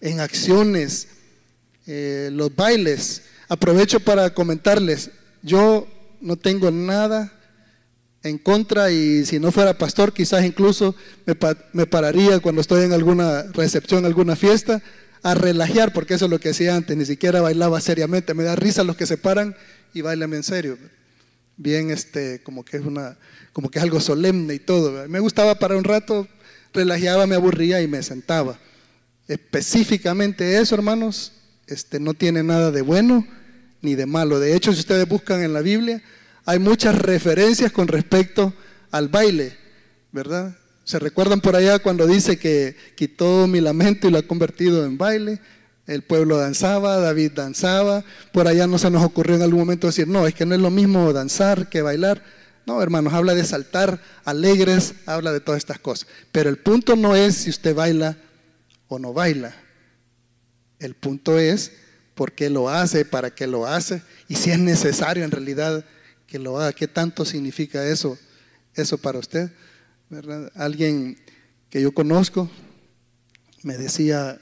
en 0.00 0.20
acciones, 0.20 1.08
eh, 1.86 2.30
los 2.32 2.54
bailes. 2.54 3.22
Aprovecho 3.48 4.00
para 4.00 4.32
comentarles, 4.32 5.10
yo 5.42 5.86
no 6.20 6.36
tengo 6.36 6.70
nada 6.70 7.33
en 8.24 8.38
contra 8.38 8.90
y 8.90 9.24
si 9.26 9.38
no 9.38 9.52
fuera 9.52 9.76
pastor 9.76 10.12
quizás 10.12 10.44
incluso 10.44 10.96
me, 11.26 11.86
pararía 11.86 12.40
cuando 12.40 12.62
estoy 12.62 12.84
en 12.84 12.92
alguna 12.92 13.44
recepción, 13.52 14.06
alguna 14.06 14.34
fiesta, 14.34 14.82
a 15.22 15.34
relajar, 15.34 15.92
porque 15.92 16.14
eso 16.14 16.24
es 16.24 16.30
lo 16.30 16.40
que 16.40 16.50
hacía 16.50 16.74
antes, 16.74 16.96
ni 16.96 17.04
siquiera 17.04 17.40
bailaba 17.40 17.80
seriamente, 17.80 18.34
me 18.34 18.42
da 18.42 18.56
risa 18.56 18.82
los 18.82 18.96
que 18.96 19.06
se 19.06 19.18
paran 19.18 19.54
y 19.92 20.00
bailan 20.00 20.34
en 20.34 20.42
serio. 20.42 20.76
Bien, 21.56 21.90
este, 21.90 22.42
como 22.42 22.64
que 22.64 22.78
es 22.78 22.84
una, 22.84 23.16
como 23.52 23.70
que 23.70 23.78
es 23.78 23.82
algo 23.82 24.00
solemne 24.00 24.54
y 24.54 24.58
todo. 24.58 25.08
Me 25.08 25.20
gustaba 25.20 25.54
parar 25.54 25.78
un 25.78 25.84
rato, 25.84 26.26
relajaba, 26.72 27.26
me 27.26 27.36
aburría 27.36 27.80
y 27.80 27.88
me 27.88 28.02
sentaba. 28.02 28.58
Específicamente 29.28 30.58
eso, 30.58 30.74
hermanos, 30.74 31.32
este, 31.66 32.00
no 32.00 32.12
tiene 32.12 32.42
nada 32.42 32.70
de 32.70 32.82
bueno 32.82 33.26
ni 33.80 33.94
de 33.94 34.06
malo. 34.06 34.40
De 34.40 34.54
hecho, 34.54 34.72
si 34.72 34.80
ustedes 34.80 35.08
buscan 35.08 35.42
en 35.42 35.52
la 35.52 35.60
Biblia, 35.60 36.02
hay 36.44 36.58
muchas 36.58 36.96
referencias 36.96 37.72
con 37.72 37.88
respecto 37.88 38.52
al 38.90 39.08
baile, 39.08 39.56
¿verdad? 40.12 40.56
¿Se 40.84 40.98
recuerdan 40.98 41.40
por 41.40 41.56
allá 41.56 41.78
cuando 41.78 42.06
dice 42.06 42.38
que 42.38 42.76
quitó 42.96 43.46
mi 43.46 43.60
lamento 43.60 44.06
y 44.06 44.10
lo 44.10 44.18
ha 44.18 44.22
convertido 44.22 44.84
en 44.84 44.98
baile? 44.98 45.40
El 45.86 46.02
pueblo 46.02 46.36
danzaba, 46.36 46.98
David 46.98 47.32
danzaba. 47.32 48.04
Por 48.32 48.48
allá 48.48 48.66
no 48.66 48.78
se 48.78 48.90
nos 48.90 49.02
ocurrió 49.02 49.36
en 49.36 49.42
algún 49.42 49.60
momento 49.60 49.86
decir, 49.86 50.06
no, 50.06 50.26
es 50.26 50.34
que 50.34 50.46
no 50.46 50.54
es 50.54 50.60
lo 50.60 50.70
mismo 50.70 51.12
danzar 51.12 51.68
que 51.68 51.82
bailar. 51.82 52.22
No, 52.66 52.82
hermanos, 52.82 53.12
habla 53.12 53.34
de 53.34 53.44
saltar 53.44 54.00
alegres, 54.24 54.94
habla 55.06 55.32
de 55.32 55.40
todas 55.40 55.58
estas 55.58 55.78
cosas. 55.78 56.06
Pero 56.32 56.50
el 56.50 56.58
punto 56.58 56.96
no 56.96 57.16
es 57.16 57.34
si 57.34 57.50
usted 57.50 57.74
baila 57.74 58.16
o 58.88 58.98
no 58.98 59.12
baila. 59.12 59.54
El 60.78 60.94
punto 60.94 61.38
es 61.38 61.72
por 62.14 62.32
qué 62.32 62.50
lo 62.50 62.68
hace, 62.68 63.04
para 63.04 63.30
qué 63.30 63.46
lo 63.46 63.66
hace 63.66 64.02
y 64.28 64.36
si 64.36 64.50
es 64.50 64.58
necesario 64.58 65.24
en 65.24 65.30
realidad 65.30 65.84
que 66.34 66.40
lo 66.40 66.58
haga. 66.58 66.72
¿Qué 66.72 66.88
tanto 66.88 67.24
significa 67.24 67.86
eso, 67.86 68.18
eso 68.74 68.98
para 68.98 69.20
usted? 69.20 69.52
Alguien 70.56 71.16
que 71.70 71.80
yo 71.80 71.92
conozco 71.92 72.50
me 73.62 73.78
decía 73.78 74.40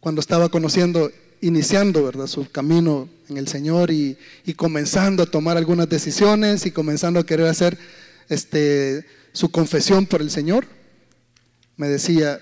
cuando 0.00 0.20
estaba 0.20 0.48
conociendo, 0.48 1.12
iniciando 1.40 2.02
¿verdad? 2.02 2.26
su 2.26 2.50
camino 2.50 3.08
en 3.28 3.36
el 3.36 3.46
Señor 3.46 3.92
y, 3.92 4.18
y, 4.44 4.54
comenzando 4.54 5.22
a 5.22 5.26
tomar 5.26 5.56
algunas 5.56 5.88
decisiones 5.88 6.66
y 6.66 6.72
comenzando 6.72 7.20
a 7.20 7.24
querer 7.24 7.46
hacer 7.46 7.78
este, 8.28 9.06
su 9.32 9.48
confesión 9.52 10.06
por 10.06 10.22
el 10.22 10.30
Señor, 10.32 10.66
me 11.76 11.86
decía, 11.86 12.40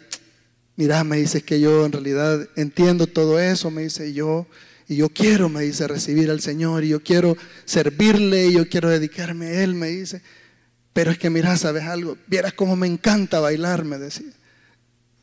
mira, 0.77 1.05
me 1.05 1.19
dice 1.19 1.43
que 1.43 1.61
yo 1.61 1.85
en 1.85 1.93
realidad 1.93 2.49
entiendo 2.57 3.07
todo 3.07 3.39
eso, 3.39 3.71
me 3.71 3.83
dice 3.83 4.15
yo, 4.15 4.47
y 4.91 4.97
yo 4.97 5.09
quiero, 5.09 5.49
me 5.49 5.63
dice, 5.63 5.87
recibir 5.87 6.33
al 6.33 6.41
Señor, 6.41 6.83
y 6.83 6.89
yo 6.89 7.01
quiero 7.01 7.37
servirle, 7.65 8.49
y 8.49 8.55
yo 8.55 8.69
quiero 8.69 8.89
dedicarme 8.91 9.47
a 9.47 9.63
Él, 9.63 9.77
me 9.77 9.87
dice, 9.87 10.21
pero 10.93 11.13
es 11.13 11.19
que 11.19 11.31
mira, 11.31 11.57
¿sabes 11.57 11.85
algo? 11.85 12.19
Vieras 12.27 12.55
cómo 12.55 12.75
me 12.75 12.89
encanta 12.89 13.39
bailar, 13.39 13.85
me 13.85 13.99
decía. 13.99 14.33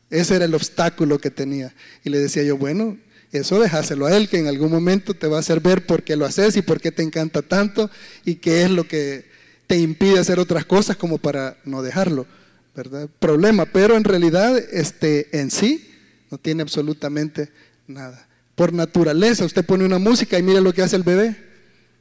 Ese 0.08 0.36
era 0.36 0.46
el 0.46 0.54
obstáculo 0.54 1.18
que 1.18 1.30
tenía. 1.30 1.74
Y 2.02 2.08
le 2.08 2.18
decía 2.18 2.42
yo, 2.44 2.56
bueno, 2.56 2.96
eso 3.30 3.60
déjaselo 3.60 4.06
a 4.06 4.16
Él, 4.16 4.30
que 4.30 4.38
en 4.38 4.46
algún 4.46 4.70
momento 4.70 5.12
te 5.12 5.26
va 5.26 5.36
a 5.36 5.40
hacer 5.40 5.60
ver 5.60 5.84
por 5.84 6.02
qué 6.02 6.16
lo 6.16 6.24
haces 6.24 6.56
y 6.56 6.62
por 6.62 6.80
qué 6.80 6.90
te 6.90 7.02
encanta 7.02 7.42
tanto 7.42 7.90
y 8.24 8.36
qué 8.36 8.62
es 8.62 8.70
lo 8.70 8.88
que 8.88 9.26
te 9.66 9.76
impide 9.76 10.18
hacer 10.18 10.38
otras 10.38 10.64
cosas 10.64 10.96
como 10.96 11.18
para 11.18 11.58
no 11.66 11.82
dejarlo. 11.82 12.26
¿verdad? 12.74 13.10
Problema, 13.20 13.66
pero 13.66 13.98
en 13.98 14.04
realidad 14.04 14.56
este, 14.56 15.28
en 15.38 15.50
sí 15.50 15.94
no 16.30 16.38
tiene 16.38 16.62
absolutamente 16.62 17.50
nada. 17.86 18.27
Por 18.58 18.72
naturaleza, 18.72 19.44
usted 19.44 19.64
pone 19.64 19.84
una 19.84 19.98
música 19.98 20.36
y 20.36 20.42
mire 20.42 20.60
lo 20.60 20.74
que 20.74 20.82
hace 20.82 20.96
el 20.96 21.04
bebé, 21.04 21.36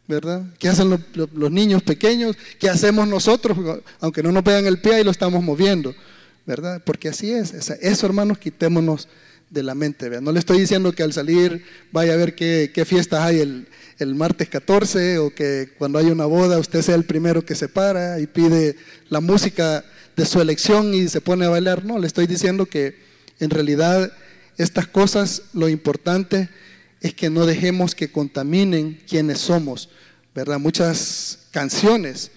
¿verdad? 0.07 0.41
¿Qué 0.57 0.67
hacen 0.67 0.89
los, 0.89 1.51
niños 1.51 1.83
pequeños? 1.83 2.35
¿Qué 2.59 2.67
hacemos 2.67 3.07
nosotros? 3.07 3.55
Aunque 3.99 4.23
no 4.23 4.31
nos 4.31 4.43
vean 4.43 4.65
el 4.65 4.79
pie 4.79 5.01
y 5.01 5.03
lo 5.03 5.11
estamos 5.11 5.43
moviendo, 5.43 5.93
¿verdad? 6.47 6.81
Porque 6.83 7.09
así 7.09 7.31
es. 7.31 7.53
Eso, 7.53 8.07
hermanos, 8.07 8.39
quitémonos 8.39 9.07
de 9.51 9.61
la 9.61 9.75
mente. 9.75 10.09
No 10.19 10.31
le 10.31 10.39
estoy 10.39 10.59
diciendo 10.59 10.93
que 10.93 11.03
al 11.03 11.13
salir 11.13 11.63
vaya 11.91 12.13
a 12.13 12.17
ver 12.17 12.33
qué, 12.33 12.71
qué 12.73 12.85
fiestas 12.85 13.19
hay 13.19 13.39
el, 13.39 13.67
el, 13.99 14.15
martes 14.15 14.49
14 14.49 15.19
o 15.19 15.29
que 15.29 15.75
cuando 15.77 15.99
hay 15.99 16.07
una 16.07 16.25
boda 16.25 16.57
usted 16.57 16.81
sea 16.81 16.95
el 16.95 17.03
primero 17.03 17.45
que 17.45 17.53
se 17.53 17.69
para 17.69 18.19
y 18.19 18.25
pide 18.25 18.77
la 19.09 19.19
música 19.19 19.85
de 20.15 20.25
su 20.25 20.41
elección 20.41 20.95
y 20.95 21.07
se 21.07 21.21
pone 21.21 21.45
a 21.45 21.49
bailar. 21.49 21.85
No, 21.85 21.99
le 21.99 22.07
estoy 22.07 22.25
diciendo 22.25 22.65
que 22.65 22.95
en 23.39 23.51
realidad 23.51 24.11
estas 24.57 24.87
cosas, 24.87 25.43
lo 25.53 25.69
importante 25.69 26.49
es 27.01 27.13
que 27.13 27.29
no 27.29 27.45
dejemos 27.45 27.95
que 27.95 28.11
contaminen 28.11 28.99
quienes 29.07 29.39
somos, 29.39 29.89
¿verdad? 30.33 30.59
Muchas 30.59 31.47
canciones, 31.51 32.31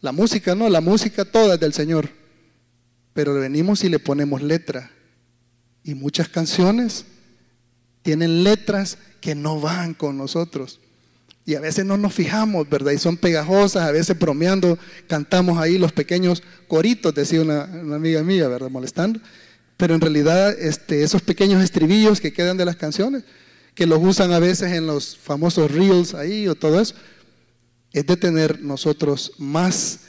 la 0.00 0.12
música, 0.12 0.54
no, 0.54 0.68
la 0.68 0.80
música 0.80 1.24
toda 1.24 1.54
es 1.54 1.60
del 1.60 1.72
Señor, 1.72 2.10
pero 3.12 3.34
venimos 3.34 3.82
y 3.82 3.88
le 3.88 3.98
ponemos 3.98 4.42
letra. 4.42 4.90
Y 5.82 5.94
muchas 5.94 6.28
canciones 6.28 7.04
tienen 8.02 8.44
letras 8.44 8.98
que 9.20 9.34
no 9.34 9.60
van 9.60 9.94
con 9.94 10.16
nosotros. 10.16 10.80
Y 11.44 11.54
a 11.54 11.60
veces 11.60 11.84
no 11.84 11.96
nos 11.96 12.12
fijamos, 12.12 12.68
¿verdad? 12.68 12.92
Y 12.92 12.98
son 12.98 13.16
pegajosas, 13.16 13.84
a 13.84 13.92
veces 13.92 14.18
bromeando, 14.18 14.78
cantamos 15.08 15.58
ahí 15.58 15.78
los 15.78 15.92
pequeños 15.92 16.42
coritos, 16.68 17.14
decía 17.14 17.40
una, 17.40 17.62
amiga 17.94 18.22
mía, 18.22 18.48
¿verdad? 18.48 18.68
Molestando. 18.68 19.20
Pero 19.76 19.94
en 19.94 20.00
realidad 20.00 20.58
este, 20.58 21.02
esos 21.02 21.22
pequeños 21.22 21.62
estribillos 21.62 22.20
que 22.20 22.32
quedan 22.32 22.56
de 22.56 22.64
las 22.64 22.76
canciones, 22.76 23.24
que 23.74 23.86
los 23.86 24.02
usan 24.02 24.32
a 24.32 24.38
veces 24.38 24.72
en 24.72 24.86
los 24.86 25.16
famosos 25.16 25.70
reels 25.70 26.14
ahí 26.14 26.48
o 26.48 26.54
todo 26.54 26.80
eso, 26.80 26.94
es 27.92 28.06
de 28.06 28.16
tener 28.16 28.62
nosotros 28.62 29.32
más, 29.38 30.00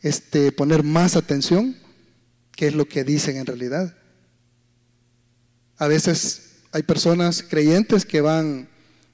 este, 0.00 0.52
poner 0.52 0.82
más 0.82 1.16
atención, 1.16 1.76
que 2.52 2.68
es 2.68 2.74
lo 2.74 2.88
que 2.88 3.04
dicen 3.04 3.36
en 3.36 3.46
realidad. 3.46 3.96
A 5.76 5.88
veces 5.88 6.60
hay 6.72 6.82
personas 6.82 7.42
creyentes 7.42 8.04
que 8.04 8.20
van 8.20 8.68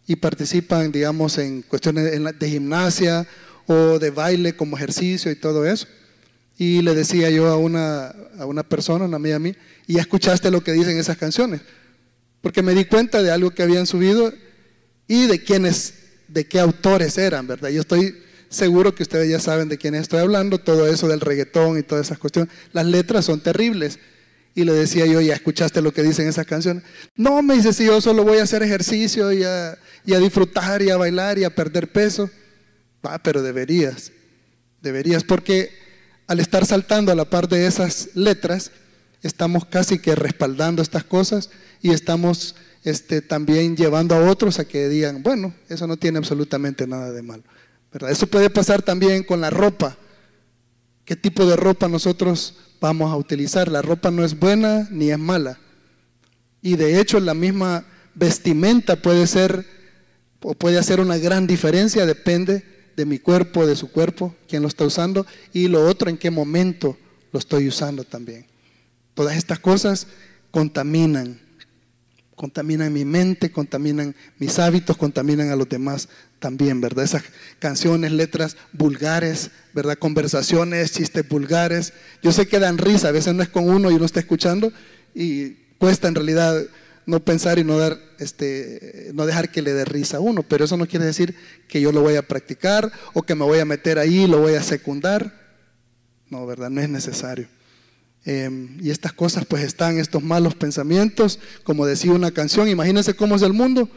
y 0.07 0.16
participan, 0.16 0.92
digamos, 0.92 1.38
en 1.38 1.62
cuestiones 1.62 2.38
de 2.38 2.50
gimnasia 2.50 3.26
o 3.66 3.99
de 3.99 4.11
baile 4.11 4.54
como 4.54 4.76
ejercicio 4.76 5.31
y 5.31 5.37
todo 5.37 5.66
eso. 5.66 5.87
Y 6.62 6.83
le 6.83 6.95
decía 6.95 7.31
yo 7.31 7.49
a 7.49 7.57
una, 7.57 8.14
a 8.38 8.47
una 8.47 8.62
persona, 8.62 9.04
una 9.04 9.16
amiga 9.16 9.38
mía, 9.38 9.57
¿y 9.87 9.95
ya 9.95 10.00
escuchaste 10.00 10.50
lo 10.50 10.62
que 10.62 10.73
dicen 10.73 10.97
esas 10.97 11.16
canciones? 11.16 11.61
porque 12.42 12.61
me 12.61 12.75
di 12.75 12.85
cuenta 12.85 13.23
de 13.23 13.31
algo 13.31 13.52
que 13.52 13.62
habían 13.62 13.87
subido 13.87 14.35
y 15.07 15.26
de 15.26 15.42
quiénes, 15.42 15.95
de 16.28 16.45
qué 16.45 16.59
autores 16.61 17.16
eran, 17.16 17.47
¿verdad? 17.47 17.71
Yo 17.71 17.81
estoy 17.81 18.19
seguro 18.49 18.95
que 18.95 19.04
ustedes 19.04 19.31
ya 19.31 19.40
saben 19.40 19.69
de 19.69 19.78
quiénes 19.78 20.02
estoy 20.02 20.19
hablando, 20.19 20.59
todo 20.59 20.87
eso 20.87 21.09
del 21.09 21.21
reggaetón 21.21 21.78
y 21.78 21.83
todas 21.83 22.07
esas 22.07 22.19
cuestiones. 22.19 22.52
Las 22.73 22.85
letras 22.85 23.25
son 23.25 23.40
terribles. 23.40 23.99
Y 24.54 24.64
le 24.64 24.75
decía 24.75 25.07
yo, 25.07 25.21
¿ya 25.23 25.33
escuchaste 25.33 25.81
lo 25.81 25.95
que 25.95 26.02
dicen 26.02 26.28
esas 26.28 26.45
canciones? 26.45 26.83
No, 27.16 27.42
me 27.42 27.54
dice, 27.54 27.73
si 27.73 27.87
yo 27.87 28.02
solo 28.02 28.23
voy 28.23 28.38
a 28.38 28.42
hacer 28.42 28.62
ejercicio 28.62 29.33
y 29.33 29.45
a, 29.45 29.78
y 30.04 30.12
a 30.12 30.19
disfrutar 30.19 30.83
y 30.83 30.90
a 30.90 30.99
bailar 30.99 31.38
y 31.38 31.45
a 31.45 31.54
perder 31.54 31.90
peso. 31.90 32.28
Ah, 33.02 33.19
pero 33.23 33.42
deberías, 33.42 34.12
deberías, 34.83 35.25
porque 35.25 35.71
al 36.33 36.41
estar 36.41 36.65
saltando 36.65 37.12
a 37.12 37.15
la 37.15 37.27
par 37.27 37.47
de 37.47 37.67
esas 37.67 38.09
letras, 38.15 38.71
estamos 39.21 39.67
casi 39.67 39.99
que 39.99 40.15
respaldando 40.15 40.81
estas 40.81 41.05
cosas 41.05 41.51
y 41.83 41.91
estamos 41.91 42.57
este, 42.85 43.21
también 43.21 43.77
llevando 43.77 44.15
a 44.15 44.31
otros 44.31 44.59
a 44.59 44.65
que 44.65 44.89
digan, 44.89 45.23
bueno, 45.23 45.53
eso 45.69 45.87
no 45.87 45.99
tiene 45.99 46.17
absolutamente 46.17 46.87
nada 46.87 47.12
de 47.12 47.21
malo. 47.21 47.43
¿verdad? 47.93 48.11
Eso 48.11 48.29
puede 48.29 48.49
pasar 48.49 48.81
también 48.81 49.25
con 49.25 49.43
la 49.43 49.51
ropa. 49.51 49.99
¿Qué 51.05 51.17
tipo 51.17 51.45
de 51.45 51.55
ropa 51.55 51.87
nosotros 51.87 52.55
vamos 52.81 53.12
a 53.12 53.17
utilizar? 53.17 53.71
La 53.71 53.83
ropa 53.83 54.11
no 54.11 54.25
es 54.25 54.39
buena 54.39 54.89
ni 54.91 55.11
es 55.11 55.19
mala. 55.19 55.59
Y 56.62 56.77
de 56.77 56.99
hecho 56.99 57.21
la 57.21 57.35
misma 57.35 57.85
vestimenta 58.15 58.97
puede 58.97 59.27
ser 59.27 59.67
o 60.41 60.55
puede 60.55 60.79
hacer 60.79 60.99
una 60.99 61.19
gran 61.19 61.47
diferencia, 61.47 62.07
depende 62.07 62.72
de 62.96 63.04
mi 63.04 63.18
cuerpo, 63.18 63.66
de 63.66 63.76
su 63.76 63.90
cuerpo, 63.90 64.34
quién 64.49 64.62
lo 64.62 64.68
está 64.68 64.84
usando, 64.84 65.26
y 65.52 65.68
lo 65.68 65.87
otro, 65.87 66.11
en 66.11 66.18
qué 66.18 66.30
momento 66.30 66.96
lo 67.32 67.38
estoy 67.38 67.68
usando 67.68 68.04
también. 68.04 68.46
Todas 69.14 69.37
estas 69.37 69.58
cosas 69.58 70.06
contaminan, 70.50 71.40
contaminan 72.34 72.92
mi 72.92 73.04
mente, 73.04 73.50
contaminan 73.50 74.14
mis 74.38 74.58
hábitos, 74.58 74.96
contaminan 74.96 75.50
a 75.50 75.56
los 75.56 75.68
demás 75.68 76.08
también, 76.38 76.80
¿verdad? 76.80 77.04
Esas 77.04 77.22
canciones, 77.58 78.12
letras 78.12 78.56
vulgares, 78.72 79.50
¿verdad? 79.75 79.99
Conversaciones, 79.99 80.92
chistes 80.92 81.28
vulgares. 81.28 81.92
Yo 82.22 82.32
sé 82.32 82.46
que 82.46 82.58
dan 82.58 82.78
risa, 82.78 83.08
a 83.08 83.12
veces 83.12 83.34
no 83.34 83.42
es 83.42 83.49
con 83.49 83.68
uno 83.68 83.90
y 83.90 83.94
uno 83.94 84.04
está 84.04 84.20
escuchando 84.20 84.72
y 85.14 85.50
cuesta 85.78 86.08
en 86.08 86.14
realidad 86.14 86.62
no 87.06 87.21
pensar 87.21 87.59
y 87.59 87.64
no 87.64 87.78
dar 87.78 87.99
este 88.18 89.11
no 89.14 89.26
dejar 89.26 89.50
que 89.50 89.62
le 89.62 89.73
dé 89.73 89.85
risa 89.85 90.18
a 90.18 90.21
uno, 90.21 90.42
pero 90.42 90.64
eso 90.64 90.76
no 90.76 90.87
quiere 90.87 91.04
decir 91.04 91.35
que 91.68 91.80
yo 91.80 91.92
lo 91.92 92.00
voy 92.02 92.16
a 92.16 92.26
practicar 92.26 92.90
o 93.12 93.23
que 93.23 93.35
me 93.35 93.44
voy 93.44 93.59
a 93.59 93.64
meter 93.64 93.99
ahí, 93.99 94.26
lo 94.26 94.40
voy 94.40 94.54
a 94.54 94.62
secundar. 94.62 95.40
No, 96.30 96.47
¿verdad? 96.47 96.71
No 96.71 96.80
es 96.80 96.88
necesario. 96.88 97.47
Em, 98.25 98.78
y 98.80 98.90
estas 98.90 99.12
cosas 99.12 99.44
pues 99.44 99.64
están, 99.64 99.99
estos 99.99 100.23
malos 100.23 100.54
pensamientos, 100.54 101.40
como 101.64 101.87
decía 101.87 102.12
una 102.12 102.30
canción, 102.30 102.68
imagínense 102.68 103.14
cómo 103.14 103.35
es 103.35 103.42
el 103.42 103.52
mundo, 103.52 103.88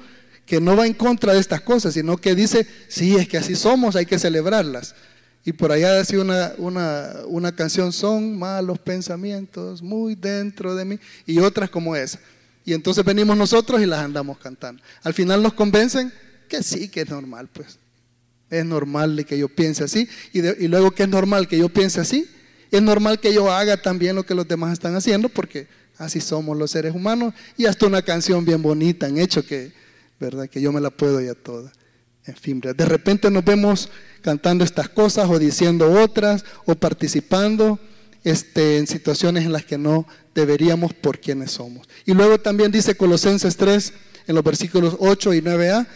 que 0.45 0.59
no 0.59 0.75
va 0.75 0.87
en 0.87 0.93
contra 0.93 1.33
de 1.33 1.39
estas 1.39 1.61
cosas, 1.61 1.93
sino 1.93 2.17
que 2.17 2.33
dice, 2.33 2.67
sí, 2.87 3.15
es 3.15 3.27
que 3.27 3.37
así 3.37 3.55
somos, 3.55 3.95
hay 3.95 4.05
que 4.05 4.17
celebrarlas. 4.17 4.95
Y 5.43 5.53
por 5.53 5.71
allá 5.71 5.93
decía 5.93 6.19
una, 6.19 6.53
una, 6.57 7.13
una 7.27 7.55
canción, 7.55 7.93
son 7.93 8.37
malos 8.37 8.79
pensamientos 8.79 9.83
muy 9.83 10.15
dentro 10.15 10.75
de 10.75 10.85
mí, 10.85 10.99
y 11.27 11.37
otras 11.37 11.69
como 11.69 11.95
esa. 11.95 12.19
Y 12.65 12.73
entonces 12.73 13.05
venimos 13.05 13.37
nosotros 13.37 13.79
y 13.79 13.85
las 13.85 13.99
andamos 13.99 14.39
cantando. 14.39 14.81
Al 15.03 15.13
final 15.13 15.41
nos 15.43 15.53
convencen 15.53 16.11
que 16.49 16.63
sí, 16.63 16.89
que 16.89 17.01
es 17.01 17.09
normal, 17.09 17.47
pues. 17.53 17.77
Es 18.49 18.65
normal 18.65 19.23
que 19.25 19.37
yo 19.37 19.47
piense 19.47 19.83
así. 19.83 20.09
Y, 20.33 20.67
luego 20.67 20.91
que 20.91 21.03
es 21.03 21.09
normal 21.09 21.47
que 21.47 21.59
yo 21.59 21.69
piense 21.69 22.01
así, 22.01 22.27
es 22.71 22.81
normal 22.81 23.19
que 23.19 23.31
yo 23.33 23.51
haga 23.51 23.77
también 23.77 24.15
lo 24.15 24.25
que 24.25 24.33
los 24.33 24.47
demás 24.47 24.73
están 24.73 24.95
haciendo, 24.95 25.29
porque 25.29 25.67
así 25.97 26.19
somos 26.19 26.57
los 26.57 26.71
seres 26.71 26.95
humanos. 26.95 27.35
Y 27.55 27.67
hasta 27.67 27.85
una 27.85 28.01
canción 28.01 28.43
bien 28.43 28.63
bonita 28.63 29.05
han 29.05 29.19
hecho 29.19 29.45
que, 29.45 29.71
¿verdad? 30.19 30.49
Que 30.49 30.59
yo 30.59 30.71
me 30.71 30.81
la 30.81 30.89
puedo 30.89 31.21
ya 31.21 31.35
toda. 31.35 31.71
En 32.25 32.35
fin, 32.35 32.59
de 32.59 32.85
repente 32.85 33.29
nos 33.29 33.45
vemos 33.45 33.89
cantando 34.21 34.63
estas 34.63 34.89
cosas 34.89 35.29
o 35.29 35.37
diciendo 35.37 35.91
otras 35.91 36.43
o 36.65 36.73
participando 36.73 37.79
este, 38.25 38.79
en 38.79 38.87
situaciones 38.87 39.45
en 39.45 39.53
las 39.53 39.63
que 39.63 39.77
no 39.77 40.05
deberíamos 40.33 40.93
por 40.93 41.19
quienes 41.19 41.51
somos. 41.51 41.87
Y 42.05 42.13
luego 42.13 42.39
también 42.39 42.71
dice 42.71 42.97
Colosenses 42.97 43.55
3, 43.55 43.93
en 44.27 44.35
los 44.35 44.43
versículos 44.43 44.97
8 44.99 45.35
y 45.35 45.41
9a, 45.41 45.87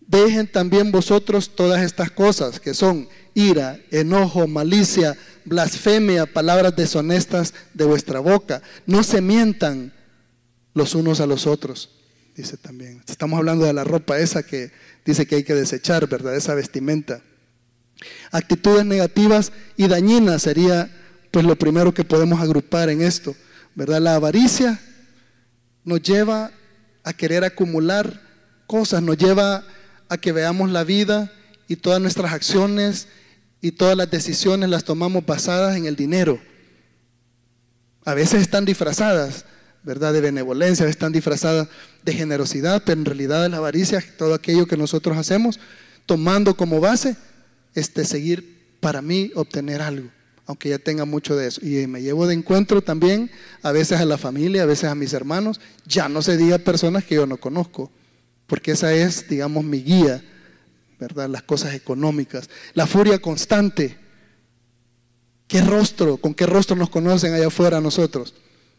dejen 0.00 0.46
también 0.46 0.92
vosotros 0.92 1.54
todas 1.54 1.82
estas 1.82 2.12
cosas 2.12 2.60
que 2.60 2.74
son 2.74 3.08
ira, 3.34 3.78
enojo, 3.90 4.46
malicia, 4.46 5.18
blasfemia, 5.44 6.26
palabras 6.26 6.76
deshonestas 6.76 7.52
de 7.74 7.84
vuestra 7.84 8.20
boca. 8.20 8.62
No 8.86 9.02
se 9.02 9.20
mientan 9.20 9.92
los 10.74 10.94
unos 10.94 11.20
a 11.20 11.26
los 11.26 11.48
otros, 11.48 11.90
dice 12.36 12.56
también. 12.56 13.02
Estamos 13.08 13.36
hablando 13.36 13.64
de 13.64 13.72
la 13.72 13.82
ropa 13.82 14.18
esa 14.18 14.44
que 14.44 14.70
dice 15.04 15.26
que 15.26 15.34
hay 15.34 15.42
que 15.42 15.54
desechar, 15.54 16.08
¿verdad? 16.08 16.36
Esa 16.36 16.54
vestimenta. 16.54 17.20
Actitudes 18.30 18.84
negativas 18.84 19.50
y 19.76 19.88
dañinas 19.88 20.42
sería 20.42 20.88
pues 21.30 21.44
lo 21.44 21.56
primero 21.56 21.92
que 21.92 22.04
podemos 22.04 22.40
agrupar 22.40 22.88
en 22.88 23.02
esto, 23.02 23.34
¿verdad? 23.74 24.00
La 24.00 24.14
avaricia 24.14 24.80
nos 25.84 26.02
lleva 26.02 26.50
a 27.04 27.12
querer 27.12 27.44
acumular 27.44 28.20
cosas, 28.66 29.02
nos 29.02 29.16
lleva 29.16 29.64
a 30.08 30.18
que 30.18 30.32
veamos 30.32 30.70
la 30.70 30.84
vida 30.84 31.32
y 31.68 31.76
todas 31.76 32.00
nuestras 32.00 32.32
acciones 32.32 33.08
y 33.60 33.72
todas 33.72 33.96
las 33.96 34.10
decisiones 34.10 34.70
las 34.70 34.84
tomamos 34.84 35.24
basadas 35.24 35.76
en 35.76 35.86
el 35.86 35.96
dinero. 35.96 36.40
A 38.04 38.14
veces 38.14 38.40
están 38.40 38.64
disfrazadas, 38.64 39.44
¿verdad? 39.82 40.12
De 40.12 40.20
benevolencia, 40.20 40.86
están 40.86 41.12
disfrazadas 41.12 41.68
de 42.04 42.12
generosidad, 42.14 42.82
pero 42.84 43.00
en 43.00 43.04
realidad 43.04 43.48
la 43.50 43.58
avaricia 43.58 44.02
todo 44.16 44.34
aquello 44.34 44.66
que 44.66 44.76
nosotros 44.76 45.16
hacemos 45.16 45.60
tomando 46.06 46.56
como 46.56 46.80
base 46.80 47.16
este 47.74 48.04
seguir 48.04 48.78
para 48.80 49.02
mí 49.02 49.30
obtener 49.34 49.82
algo 49.82 50.10
aunque 50.48 50.70
ya 50.70 50.78
tenga 50.78 51.04
mucho 51.04 51.36
de 51.36 51.46
eso. 51.46 51.60
Y 51.64 51.86
me 51.86 52.00
llevo 52.00 52.26
de 52.26 52.32
encuentro 52.32 52.80
también 52.80 53.30
a 53.62 53.70
veces 53.70 54.00
a 54.00 54.06
la 54.06 54.16
familia, 54.16 54.62
a 54.62 54.66
veces 54.66 54.88
a 54.88 54.94
mis 54.94 55.12
hermanos, 55.12 55.60
ya 55.86 56.08
no 56.08 56.22
se 56.22 56.38
diga 56.38 56.56
personas 56.56 57.04
que 57.04 57.16
yo 57.16 57.26
no 57.26 57.36
conozco, 57.36 57.92
porque 58.46 58.72
esa 58.72 58.94
es, 58.94 59.28
digamos, 59.28 59.62
mi 59.62 59.82
guía, 59.82 60.24
¿verdad? 60.98 61.28
Las 61.28 61.42
cosas 61.42 61.74
económicas. 61.74 62.48
La 62.72 62.86
furia 62.86 63.18
constante. 63.18 63.98
¿Qué 65.46 65.60
rostro, 65.60 66.16
con 66.16 66.32
qué 66.32 66.46
rostro 66.46 66.76
nos 66.76 66.88
conocen 66.88 67.34
allá 67.34 67.48
afuera 67.48 67.82
nosotros? 67.82 68.34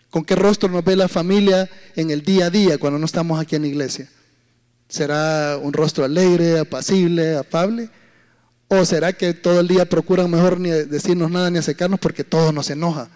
¿Con 0.10 0.26
qué 0.26 0.36
rostro 0.36 0.70
nos 0.70 0.84
ve 0.84 0.96
la 0.96 1.08
familia 1.08 1.70
en 1.96 2.10
el 2.10 2.24
día 2.24 2.48
a 2.48 2.50
día 2.50 2.80
cuando 2.80 2.98
no 2.98 3.06
estamos 3.06 3.40
aquí 3.40 3.56
en 3.56 3.62
la 3.62 3.68
iglesia? 3.68 4.10
¿Será 4.88 5.60
un 5.62 5.72
rostro 5.72 6.04
alegre, 6.04 6.58
apacible, 6.58 7.38
afable? 7.38 7.92
¿O 8.70 8.86
será 8.86 9.12
que 9.12 9.34
todo 9.34 9.60
el 9.60 9.68
día 9.68 9.90
procuran 9.90 10.32
mejor 10.32 10.60
ni 10.60 10.70
decirnos 10.70 11.30
nada 11.30 11.50
ni 11.52 11.58
acercarnos 11.58 12.00
porque 12.00 12.24
todo 12.24 12.54
nos 12.54 12.70
enoja? 12.70 13.10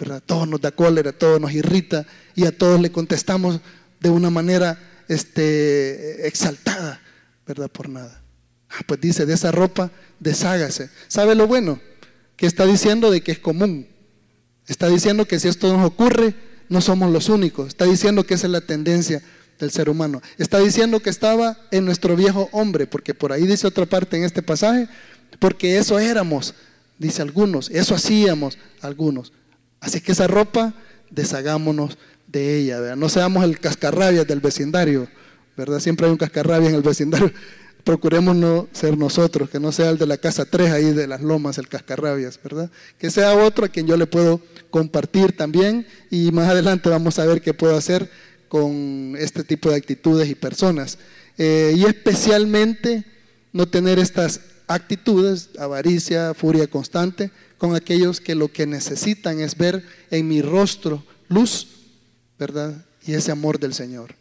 ¿verdad? 0.00 0.22
Todo 0.24 0.46
nos 0.46 0.60
da 0.60 0.70
cólera, 0.70 1.12
todo 1.12 1.38
nos 1.38 1.52
irrita 1.52 2.06
y 2.34 2.46
a 2.46 2.56
todos 2.56 2.80
le 2.80 2.90
contestamos 2.90 3.60
de 4.00 4.08
una 4.08 4.30
manera 4.30 4.78
este, 5.08 6.26
exaltada, 6.26 7.00
¿verdad? 7.46 7.70
Por 7.70 7.88
nada. 7.88 8.22
Ah, 8.70 8.80
pues 8.86 9.00
dice, 9.00 9.26
de 9.26 9.34
esa 9.34 9.52
ropa, 9.52 9.90
deshágase. 10.18 10.88
¿Sabe 11.08 11.34
lo 11.34 11.46
bueno? 11.46 11.80
Que 12.36 12.46
está 12.46 12.64
diciendo 12.64 13.10
de 13.10 13.20
que 13.20 13.32
es 13.32 13.38
común. 13.38 13.88
Está 14.66 14.88
diciendo 14.88 15.26
que 15.26 15.38
si 15.38 15.48
esto 15.48 15.76
nos 15.76 15.86
ocurre, 15.86 16.34
no 16.68 16.80
somos 16.80 17.12
los 17.12 17.28
únicos. 17.28 17.68
Está 17.68 17.84
diciendo 17.84 18.24
que 18.24 18.34
esa 18.34 18.46
es 18.46 18.52
la 18.52 18.60
tendencia 18.62 19.22
del 19.60 19.70
ser 19.70 19.88
humano. 19.88 20.20
Está 20.38 20.58
diciendo 20.58 21.00
que 21.00 21.10
estaba 21.10 21.58
en 21.70 21.84
nuestro 21.84 22.16
viejo 22.16 22.48
hombre, 22.52 22.86
porque 22.86 23.14
por 23.14 23.32
ahí 23.32 23.46
dice 23.46 23.66
otra 23.66 23.86
parte 23.86 24.16
en 24.16 24.24
este 24.24 24.42
pasaje, 24.42 24.88
porque 25.38 25.78
eso 25.78 25.98
éramos, 25.98 26.54
dice 26.98 27.22
algunos, 27.22 27.70
eso 27.70 27.94
hacíamos 27.94 28.58
algunos. 28.80 29.32
Así 29.80 30.00
que 30.00 30.12
esa 30.12 30.26
ropa, 30.26 30.74
deshagámonos 31.10 31.98
de 32.26 32.58
ella, 32.58 32.96
no 32.96 33.08
seamos 33.08 33.44
el 33.44 33.60
cascarrabias 33.60 34.26
del 34.26 34.40
vecindario, 34.40 35.08
¿verdad? 35.56 35.80
Siempre 35.80 36.06
hay 36.06 36.12
un 36.12 36.18
cascarrabias 36.18 36.70
en 36.70 36.76
el 36.76 36.82
vecindario. 36.82 37.32
Procuremos 37.84 38.36
no 38.36 38.68
ser 38.72 38.98
nosotros, 38.98 39.48
que 39.48 39.58
no 39.58 39.72
sea 39.72 39.88
el 39.88 39.96
de 39.96 40.06
la 40.06 40.18
casa 40.18 40.44
3 40.44 40.70
ahí 40.70 40.92
de 40.92 41.06
las 41.06 41.22
lomas, 41.22 41.56
el 41.56 41.66
cascarrabias, 41.66 42.38
¿verdad? 42.42 42.70
Que 42.98 43.10
sea 43.10 43.34
otro 43.34 43.64
a 43.64 43.68
quien 43.68 43.86
yo 43.86 43.96
le 43.96 44.06
puedo 44.06 44.40
compartir 44.68 45.34
también 45.34 45.86
y 46.10 46.30
más 46.30 46.50
adelante 46.50 46.90
vamos 46.90 47.18
a 47.18 47.24
ver 47.24 47.40
qué 47.40 47.54
puedo 47.54 47.74
hacer 47.74 48.10
con 48.50 49.14
este 49.16 49.44
tipo 49.44 49.70
de 49.70 49.76
actitudes 49.76 50.28
y 50.28 50.34
personas. 50.34 50.98
Eh, 51.38 51.72
y 51.76 51.84
especialmente 51.84 53.04
no 53.52 53.68
tener 53.68 54.00
estas 54.00 54.40
actitudes, 54.66 55.50
avaricia, 55.56 56.34
furia 56.34 56.66
constante, 56.66 57.30
con 57.58 57.76
aquellos 57.76 58.20
que 58.20 58.34
lo 58.34 58.48
que 58.48 58.66
necesitan 58.66 59.38
es 59.38 59.56
ver 59.56 59.84
en 60.10 60.26
mi 60.26 60.42
rostro 60.42 61.04
luz, 61.28 61.68
¿verdad? 62.40 62.84
Y 63.06 63.12
ese 63.12 63.30
amor 63.30 63.60
del 63.60 63.72
Señor. 63.72 64.16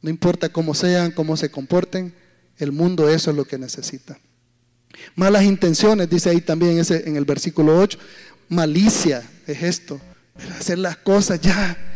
No 0.00 0.08
importa 0.08 0.48
cómo 0.48 0.74
sean, 0.74 1.10
cómo 1.10 1.36
se 1.36 1.50
comporten, 1.50 2.14
el 2.56 2.72
mundo 2.72 3.10
eso 3.10 3.30
es 3.30 3.36
lo 3.36 3.44
que 3.44 3.58
necesita. 3.58 4.18
Malas 5.16 5.44
intenciones, 5.44 6.08
dice 6.08 6.30
ahí 6.30 6.40
también 6.40 6.78
ese, 6.78 7.06
en 7.06 7.16
el 7.16 7.26
versículo 7.26 7.78
8, 7.78 7.98
malicia 8.48 9.22
es 9.46 9.62
esto, 9.62 10.00
hacer 10.58 10.78
las 10.78 10.96
cosas 10.96 11.42
ya 11.42 11.89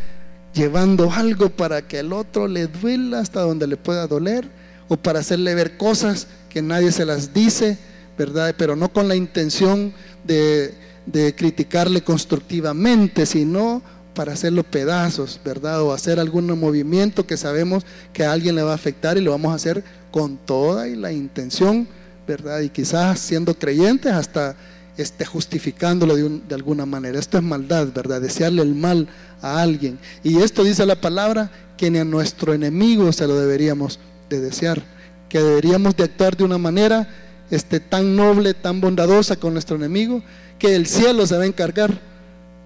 llevando 0.55 1.11
algo 1.13 1.51
para 1.51 1.83
que 1.83 1.99
el 1.99 2.13
otro 2.13 2.49
le 2.49 2.69
duela 2.69 3.19
hasta 3.19 3.41
donde 3.41 3.67
le 3.67 3.77
pueda 3.77 4.07
doler 4.07 4.49
o 4.89 4.97
para 4.97 5.19
hacerle 5.19 5.55
ver 5.55 5.77
cosas 5.77 6.29
que 6.49 6.63
nadie 6.63 6.93
se 6.93 7.05
las 7.05 7.35
dice, 7.35 7.79
¿verdad? 8.17 8.55
Pero 8.57 8.77
no 8.77 8.93
con 8.93 9.09
la 9.09 9.17
intención 9.17 9.93
de, 10.25 10.75
de 11.07 11.35
criticarle 11.35 12.03
constructivamente, 12.03 13.27
sino 13.27 13.83
para 14.15 14.33
hacerlo 14.33 14.63
pedazos, 14.63 15.41
¿verdad? 15.45 15.83
O 15.83 15.93
hacer 15.93 16.21
algún 16.21 16.47
movimiento 16.59 17.27
que 17.27 17.37
sabemos 17.37 17.85
que 18.13 18.25
a 18.25 18.33
alguien 18.33 18.55
le 18.55 18.63
va 18.63 18.73
a 18.73 18.77
afectar 18.77 19.19
y 19.19 19.21
lo 19.21 19.33
vamos 19.33 19.53
a 19.53 19.57
hacer 19.57 19.83
con 20.13 20.37
toda 20.37 20.87
y 20.87 20.95
la 20.95 21.13
intención, 21.13 21.89
¿verdad? 22.27 22.61
Y 22.61 22.69
quizás 22.69 23.19
siendo 23.19 23.55
creyentes 23.55 24.13
hasta 24.13 24.55
esté 24.97 25.25
justificándolo 25.25 26.17
de, 26.17 26.41
de, 26.49 26.55
alguna 26.55 26.87
manera. 26.87 27.19
Esto 27.19 27.39
es 27.39 27.45
maldad, 27.45 27.89
¿verdad? 27.93 28.21
Desearle 28.21 28.63
el 28.63 28.75
mal 28.75 29.09
a 29.43 29.61
alguien. 29.61 29.99
Y 30.23 30.39
esto 30.39 30.65
dice 30.65 30.87
la 30.87 31.01
palabra 31.01 31.51
que 31.77 31.91
ni 31.91 31.99
a 31.99 32.05
nuestro 32.05 32.55
enemigo 32.55 33.13
se 33.13 33.27
lo 33.27 33.39
deberíamos 33.39 33.99
de 34.29 34.41
desear, 34.41 34.83
que 35.29 35.41
deberíamos 35.41 35.97
de 35.97 36.05
actuar 36.05 36.37
de 36.37 36.45
una 36.45 36.59
manera 36.59 37.09
este, 37.51 37.81
tan 37.81 38.17
noble, 38.17 38.55
tan 38.55 38.81
bondadosa 38.81 39.37
con 39.37 39.53
nuestro 39.53 39.77
enemigo, 39.77 40.23
que 40.59 40.75
el 40.75 40.87
cielo 40.87 41.27
se 41.27 41.37
va 41.37 41.43
a 41.43 41.47
encargar, 41.47 41.99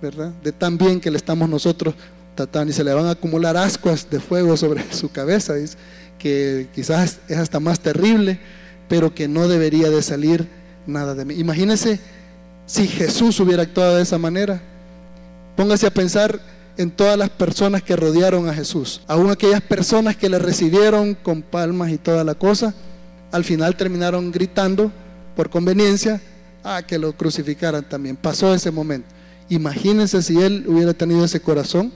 ¿verdad? 0.01 0.33
De 0.43 0.53
tan 0.53 0.79
bien 0.79 1.01
que 1.01 1.11
le 1.11 1.17
estamos 1.17 1.49
nosotros 1.49 1.95
tratando 2.35 2.71
y 2.71 2.75
se 2.75 2.85
le 2.85 2.95
van 2.95 3.07
a 3.07 3.12
acumular 3.12 3.57
ascuas 3.57 4.09
de 4.11 4.21
fuego 4.21 4.57
sobre 4.57 4.85
su 4.93 5.11
cabeza, 5.11 5.55
que 6.19 6.69
quizás 6.75 7.19
es 7.29 7.38
hasta 7.38 7.61
más 7.61 7.81
terrible, 7.81 8.38
pero 8.88 9.14
que 9.14 9.29
no 9.29 9.49
debería 9.49 9.91
de 9.91 10.03
salir 10.03 10.47
nada 10.87 11.14
de 11.14 11.25
mí. 11.25 11.35
Imagínese 11.35 12.01
si 12.68 12.87
Jesús 12.87 13.40
hubiera 13.40 13.62
actuado 13.62 13.96
de 13.96 14.02
esa 14.02 14.18
manera. 14.18 14.61
Póngase 15.57 15.87
a 15.87 15.90
pensar 15.90 16.38
en 16.76 16.90
todas 16.92 17.18
las 17.18 17.31
personas 17.31 17.83
que 17.83 17.96
rodearon 17.96 18.48
a 18.48 18.54
Jesús, 18.54 19.00
aún 19.09 19.31
aquellas 19.31 19.62
personas 19.62 20.16
que 20.16 20.28
le 20.28 20.38
recibieron 20.38 21.14
con 21.14 21.42
palmas 21.42 21.90
y 21.90 21.98
toda 21.98 22.22
la 22.22 22.37
cosa, 22.37 22.72
al 23.33 23.42
final 23.42 23.76
terminaron 23.76 24.31
gritando 24.31 24.92
por 25.35 25.50
conveniencia 25.50 26.20
a 26.62 26.83
que 26.83 26.98
lo 26.98 27.12
crucificaran 27.14 27.88
también. 27.88 28.16
Pasó 28.16 28.54
ese 28.54 28.70
momento. 28.70 29.09
Imagínense 29.48 30.22
si 30.22 30.40
él 30.40 30.64
hubiera 30.68 30.92
tenido 30.92 31.24
ese 31.24 31.40
corazón 31.40 31.90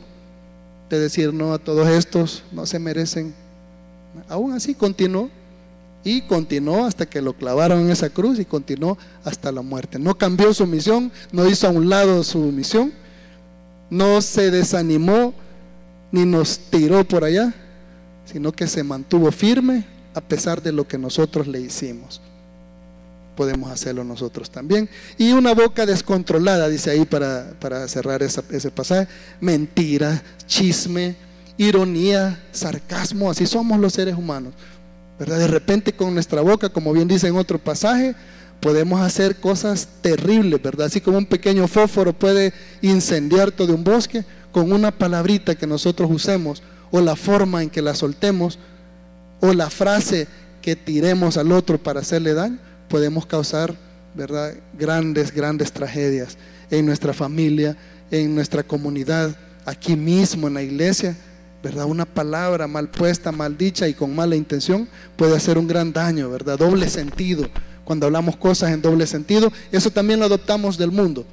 de 0.91 0.99
decir 0.99 1.33
no 1.33 1.53
a 1.53 1.59
todos 1.59 1.87
estos, 1.89 2.43
no 2.51 2.67
se 2.67 2.79
merecen. 2.79 3.35
Aún 4.29 4.53
así 4.53 4.75
continuó 4.75 5.31
y 6.05 6.23
continuó 6.23 6.85
hasta 6.85 7.07
que 7.07 7.23
lo 7.23 7.35
clavaron 7.35 7.81
en 7.81 7.91
esa 7.91 8.11
cruz 8.11 8.39
y 8.39 8.45
continuó 8.45 8.99
hasta 9.25 9.53
la 9.53 9.63
muerte. 9.63 9.99
No 9.99 10.17
cambió 10.17 10.53
su 10.53 10.67
misión, 10.67 11.13
no 11.31 11.49
hizo 11.49 11.67
a 11.69 11.71
un 11.71 11.89
lado 11.89 12.25
su 12.25 12.39
misión, 12.39 12.93
no 13.91 14.21
se 14.21 14.51
desanimó 14.51 15.35
ni 16.11 16.25
nos 16.25 16.59
tiró 16.59 17.05
por 17.05 17.25
allá, 17.25 17.55
sino 18.25 18.53
que 18.53 18.67
se 18.67 18.83
mantuvo 18.83 19.31
firme 19.31 19.85
a 20.15 20.21
pesar 20.21 20.63
de 20.63 20.73
lo 20.73 20.87
que 20.87 20.99
nosotros 20.99 21.47
le 21.47 21.61
hicimos. 21.61 22.21
Podemos 23.37 23.71
hacerlo 23.71 24.05
nosotros 24.05 24.51
también. 24.51 24.91
Y 25.17 25.33
una 25.33 25.55
boca 25.55 25.87
descontrolada, 25.87 26.69
dice 26.69 26.91
ahí 26.91 27.07
para, 27.07 27.55
para 27.61 27.89
cerrar 27.89 28.23
ese 28.23 28.71
pasaje, 28.71 29.09
mentira, 29.41 30.23
chisme, 30.47 31.17
ironía, 31.57 32.43
sarcasmo, 32.53 33.31
así 33.31 33.47
somos 33.47 33.79
los 33.81 33.95
seres 33.95 34.17
humanos. 34.17 34.53
De 35.27 35.47
repente 35.47 35.93
con 35.93 36.15
nuestra 36.15 36.41
boca, 36.41 36.69
como 36.69 36.93
bien 36.93 37.09
dice 37.09 37.29
en 37.29 37.37
otro 37.37 37.59
pasaje, 37.59 38.15
podemos 38.61 39.01
hacer 39.01 39.37
cosas 39.37 39.89
terribles, 40.01 40.63
¿verdad? 40.63 40.87
Así 40.87 41.01
como 41.01 41.19
un 41.19 41.27
pequeño 41.27 41.67
fósforo 41.69 42.13
puede 42.13 42.53
incendiar 42.81 43.51
todo 43.51 43.75
un 43.75 43.85
bosque, 43.85 44.25
con 44.53 44.71
una 44.71 44.91
palabrita 44.91 45.55
que 45.55 45.67
nosotros 45.67 46.11
usemos, 46.11 46.63
o 46.91 47.01
la 47.01 47.17
forma 47.17 47.63
en 47.63 47.71
que 47.71 47.83
la 47.83 47.95
soltemos, 47.95 48.59
o 49.41 49.53
la 49.53 49.71
frase 49.71 50.29
que 50.61 50.77
tiremos 50.77 51.37
al 51.37 51.51
otro 51.53 51.79
para 51.79 52.01
hacerle 52.01 52.35
daño, 52.35 52.59
podemos 52.89 53.27
causar, 53.27 53.75
¿verdad? 54.15 54.55
Grandes, 54.79 55.33
grandes 55.33 55.73
tragedias 55.73 56.37
en 56.71 56.87
nuestra 56.87 57.13
familia, 57.13 57.77
en 58.11 58.35
nuestra 58.35 58.63
comunidad, 58.63 59.35
aquí 59.65 59.97
mismo 59.97 60.49
en 60.49 60.55
la 60.55 60.63
iglesia 60.63 61.17
¿verdad? 61.63 61.85
Una 61.85 62.05
palabra 62.05 62.67
mal 62.67 62.89
puesta, 62.89 63.31
mal 63.31 63.57
dicha 63.57 63.87
y 63.89 63.95
con 63.95 64.15
mala 64.15 64.35
intención 64.35 64.89
puede 65.17 65.37
hacer 65.37 65.59
un 65.59 65.69
gran 65.69 65.93
daño, 65.93 66.29
¿verdad? 66.29 66.59
Doble 66.59 66.89
sentido. 66.89 67.49
Cuando 67.85 68.07
hablamos 68.07 68.37
cosas 68.37 68.73
en 68.73 68.83
doble 68.83 69.07
sentido, 69.07 69.53
eso 69.71 69.91
también 69.91 70.21
lo 70.21 70.27
adoptamos 70.27 70.79
del 70.79 70.91
mundo, 70.91 71.25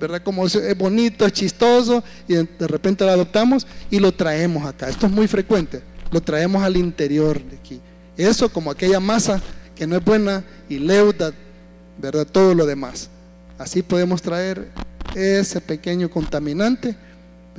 ¿verdad? 0.00 0.22
Como 0.22 0.46
es 0.46 0.78
bonito, 0.78 1.26
es 1.26 1.32
chistoso 1.32 2.02
y 2.26 2.34
de 2.34 2.66
repente 2.66 3.04
lo 3.04 3.10
adoptamos 3.10 3.66
y 3.90 3.98
lo 3.98 4.12
traemos 4.12 4.64
acá. 4.66 4.88
Esto 4.88 5.06
es 5.06 5.12
muy 5.12 5.28
frecuente, 5.28 5.82
lo 6.10 6.20
traemos 6.20 6.62
al 6.62 6.76
interior 6.76 7.42
de 7.42 7.56
aquí. 7.56 7.80
Eso 8.16 8.48
como 8.48 8.70
aquella 8.70 9.00
masa 9.00 9.40
que 9.74 9.86
no 9.86 9.96
es 9.96 10.04
buena 10.04 10.44
y 10.68 10.78
leuda, 10.78 11.32
¿verdad? 12.00 12.26
Todo 12.26 12.54
lo 12.54 12.66
demás. 12.66 13.10
Así 13.58 13.82
podemos 13.82 14.22
traer 14.22 14.68
ese 15.14 15.60
pequeño 15.60 16.10
contaminante 16.10 16.96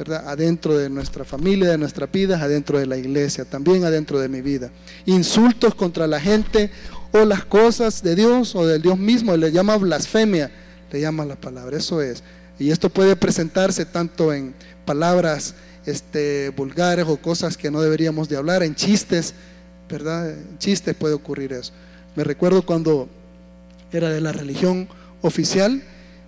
Adentro 0.07 0.77
de 0.77 0.89
nuestra 0.89 1.25
familia, 1.25 1.69
de 1.69 1.77
nuestra 1.77 2.05
vida, 2.05 2.41
adentro 2.41 2.79
de 2.79 2.85
la 2.85 2.95
iglesia, 2.95 3.43
también 3.43 3.83
adentro 3.83 4.19
de 4.19 4.29
mi 4.29 4.41
vida. 4.41 4.69
Insultos 5.05 5.75
contra 5.75 6.07
la 6.07 6.21
gente 6.21 6.71
o 7.11 7.25
las 7.25 7.43
cosas 7.43 8.01
de 8.01 8.15
Dios 8.15 8.55
o 8.55 8.65
del 8.65 8.81
Dios 8.81 8.97
mismo, 8.97 9.35
le 9.35 9.51
llama 9.51 9.75
blasfemia, 9.75 10.51
le 10.91 11.01
llama 11.01 11.25
la 11.25 11.35
palabra, 11.35 11.77
eso 11.77 12.01
es. 12.01 12.23
Y 12.57 12.71
esto 12.71 12.89
puede 12.89 13.15
presentarse 13.15 13.85
tanto 13.85 14.33
en 14.33 14.53
palabras 14.85 15.55
este, 15.85 16.49
vulgares 16.49 17.05
o 17.07 17.17
cosas 17.17 17.57
que 17.57 17.69
no 17.69 17.81
deberíamos 17.81 18.29
de 18.29 18.37
hablar, 18.37 18.63
en 18.63 18.75
chistes, 18.75 19.33
¿verdad? 19.89 20.29
En 20.29 20.57
chistes 20.59 20.95
puede 20.95 21.13
ocurrir 21.13 21.51
eso. 21.51 21.73
Me 22.15 22.23
recuerdo 22.23 22.65
cuando 22.65 23.09
era 23.91 24.09
de 24.09 24.21
la 24.21 24.31
religión 24.31 24.87
oficial 25.21 25.81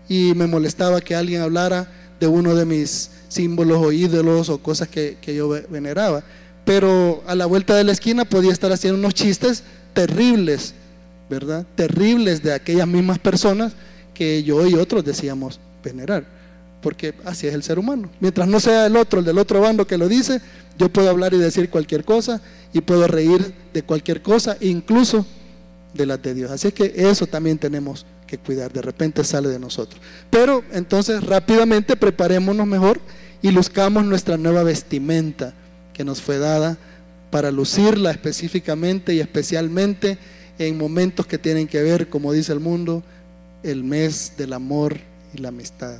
y 0.10 0.34
me 0.36 0.48
molestaba 0.48 1.00
que 1.00 1.16
alguien 1.16 1.42
hablara 1.42 1.88
de 2.20 2.28
uno 2.28 2.56
de 2.56 2.66
mis 2.66 3.12
símbolos 3.32 3.78
o 3.82 3.92
ídolos 3.94 4.50
o 4.50 4.58
cosas 4.58 4.90
que, 4.90 5.18
yo 5.26 5.50
veneraba. 5.70 6.24
Pero 6.66 7.24
a 7.26 7.34
la 7.34 7.46
vuelta 7.46 7.76
de 7.76 7.84
la 7.84 7.94
esquina 7.94 8.26
podía 8.26 8.52
estar 8.52 8.72
haciendo 8.72 9.00
unos 9.00 9.14
chistes 9.14 9.64
terribles, 9.94 10.74
¿verdad? 11.30 11.66
Terribles 11.76 12.44
de 12.44 12.54
aquellas 12.54 12.88
mismas 12.88 13.20
personas 13.20 13.74
que 14.14 14.44
yo 14.44 14.68
y 14.68 14.76
otros 14.76 15.06
decíamos 15.06 15.60
venerar. 15.84 16.26
Porque 16.82 17.14
así 17.24 17.48
es 17.48 17.54
el 17.54 17.64
ser 17.64 17.80
humano. 17.80 18.10
Mientras 18.20 18.48
no 18.48 18.60
sea 18.60 18.86
el 18.86 18.98
otro, 18.98 19.20
el 19.20 19.26
del 19.26 19.38
otro 19.38 19.62
bando 19.62 19.88
que 19.88 19.98
lo 19.98 20.10
dice, 20.10 20.42
yo 20.78 20.90
puedo 20.90 21.10
hablar 21.10 21.34
y 21.34 21.38
decir 21.38 21.70
cualquier 21.70 22.04
cosa 22.04 22.42
y 22.74 22.82
puedo 22.82 23.08
reír 23.08 23.54
de 23.74 23.84
cualquier 23.84 24.22
cosa, 24.22 24.58
incluso 24.60 25.26
de 25.94 26.06
las 26.06 26.22
de 26.22 26.34
Dios. 26.34 26.52
Así 26.52 26.72
que 26.72 26.94
eso 26.96 27.28
también 27.28 27.58
tenemos 27.58 28.06
que 28.32 28.38
cuidar. 28.38 28.72
De 28.72 28.82
repente 28.82 29.26
sale 29.26 29.50
de 29.50 29.60
nosotros. 29.60 30.02
Pero 30.30 30.64
entonces 30.72 31.22
rápidamente 31.22 31.98
preparémonos 31.98 32.66
mejor 32.66 33.02
y 33.42 33.52
luzcamos 33.52 34.06
nuestra 34.06 34.38
nueva 34.38 34.64
vestimenta 34.64 35.54
que 35.94 36.06
nos 36.06 36.22
fue 36.22 36.38
dada 36.38 36.78
para 37.30 37.52
lucirla 37.52 38.10
específicamente 38.10 39.14
y 39.14 39.20
especialmente 39.20 40.18
en 40.58 40.78
momentos 40.78 41.26
que 41.28 41.38
tienen 41.38 41.68
que 41.68 41.82
ver, 41.84 42.08
como 42.08 42.32
dice 42.32 42.54
el 42.54 42.62
mundo, 42.62 43.04
el 43.64 43.84
mes 43.84 44.34
del 44.38 44.54
amor 44.54 44.98
y 45.34 45.40
la 45.40 45.50
amistad. 45.50 45.98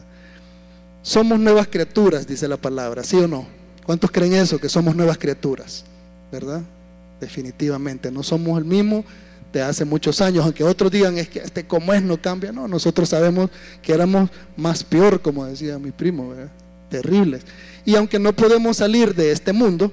Somos 1.02 1.38
nuevas 1.38 1.68
criaturas, 1.68 2.26
dice 2.26 2.48
la 2.48 2.58
palabra, 2.58 3.04
¿sí 3.04 3.18
o 3.18 3.28
no? 3.28 3.46
¿Cuántos 3.86 4.10
creen 4.10 4.34
eso? 4.34 4.58
Que 4.58 4.70
somos 4.70 4.96
nuevas 4.96 5.18
criaturas, 5.18 5.84
¿verdad? 6.32 6.62
Definitivamente, 7.20 8.10
no 8.10 8.24
somos 8.24 8.58
el 8.58 8.66
mismo 8.66 9.04
de 9.52 9.62
hace 9.62 9.86
muchos 9.86 10.22
años, 10.22 10.46
aunque 10.46 10.64
otros 10.64 10.92
digan 10.92 11.18
es 11.18 11.28
que 11.28 11.40
este 11.40 11.66
como 11.66 11.94
es 11.94 12.02
no 12.02 12.22
cambia, 12.22 12.52
no, 12.52 12.68
nosotros 12.68 13.10
sabemos 13.10 13.50
que 13.82 13.94
éramos 13.94 14.30
más 14.56 14.84
peor, 14.84 15.22
como 15.22 15.46
decía 15.46 15.78
mi 15.78 15.92
primo, 15.92 16.30
¿verdad? 16.30 16.52
terribles. 16.92 17.42
Y 17.86 17.96
aunque 17.96 18.20
no 18.20 18.34
podemos 18.34 18.78
salir 18.78 19.16
de 19.16 19.32
este 19.32 19.54
mundo, 19.54 19.92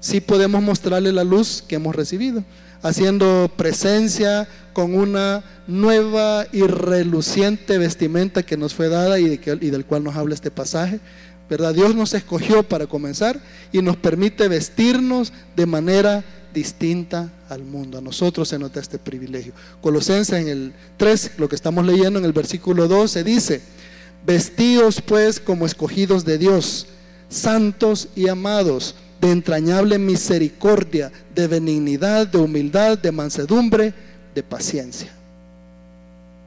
sí 0.00 0.20
podemos 0.20 0.62
mostrarle 0.62 1.12
la 1.12 1.24
luz 1.24 1.62
que 1.66 1.74
hemos 1.74 1.94
recibido, 1.94 2.42
haciendo 2.80 3.50
presencia 3.56 4.48
con 4.72 4.94
una 4.94 5.44
nueva 5.66 6.46
y 6.52 6.62
reluciente 6.62 7.76
vestimenta 7.76 8.44
que 8.44 8.56
nos 8.56 8.72
fue 8.72 8.88
dada 8.88 9.18
y, 9.18 9.40
y 9.60 9.70
del 9.70 9.84
cual 9.84 10.04
nos 10.04 10.16
habla 10.16 10.34
este 10.34 10.50
pasaje. 10.50 11.00
¿Verdad? 11.48 11.74
Dios 11.74 11.94
nos 11.94 12.12
escogió 12.14 12.64
para 12.64 12.88
comenzar 12.88 13.38
y 13.70 13.80
nos 13.80 13.96
permite 13.96 14.48
vestirnos 14.48 15.32
de 15.54 15.66
manera 15.66 16.24
distinta 16.56 17.30
al 17.50 17.64
mundo. 17.64 17.98
A 17.98 18.00
nosotros 18.00 18.48
se 18.48 18.58
nota 18.58 18.80
este 18.80 18.98
privilegio. 18.98 19.52
Colosenses 19.82 20.40
en 20.40 20.48
el 20.48 20.72
3, 20.96 21.32
lo 21.36 21.50
que 21.50 21.54
estamos 21.54 21.84
leyendo 21.84 22.18
en 22.18 22.24
el 22.24 22.32
versículo 22.32 22.88
12, 22.88 23.22
dice, 23.22 23.60
Vestidos 24.24 25.02
pues 25.02 25.38
como 25.38 25.66
escogidos 25.66 26.24
de 26.24 26.38
Dios, 26.38 26.86
santos 27.28 28.08
y 28.16 28.28
amados, 28.28 28.94
de 29.20 29.32
entrañable 29.32 29.98
misericordia, 29.98 31.12
de 31.34 31.46
benignidad, 31.46 32.26
de 32.26 32.38
humildad, 32.38 32.96
de 32.96 33.12
mansedumbre, 33.12 33.92
de 34.34 34.42
paciencia. 34.42 35.12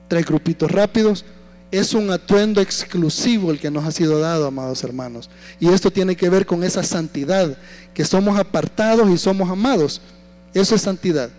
Tres 0.08 0.26
grupitos 0.26 0.72
rápidos 0.72 1.24
es 1.72 1.94
un 1.94 2.10
atuendo 2.10 2.62
exclusivo 2.62 3.52
el 3.52 3.60
que 3.60 3.70
nos 3.70 3.86
ha 3.86 3.92
sido 3.92 4.20
dado, 4.20 4.48
amados 4.48 4.84
hermanos. 4.84 5.30
Y 5.60 5.70
esto 5.70 5.92
tiene 5.92 6.16
que 6.16 6.30
ver 6.30 6.46
con 6.46 6.64
esa 6.64 6.84
santidad, 6.84 7.58
que 7.94 8.06
somos 8.06 8.40
apartados 8.40 9.10
y 9.10 9.18
somos 9.18 9.50
amados. 9.50 10.02
Eso 10.54 10.76
es 10.76 10.82
santidad 10.82 11.30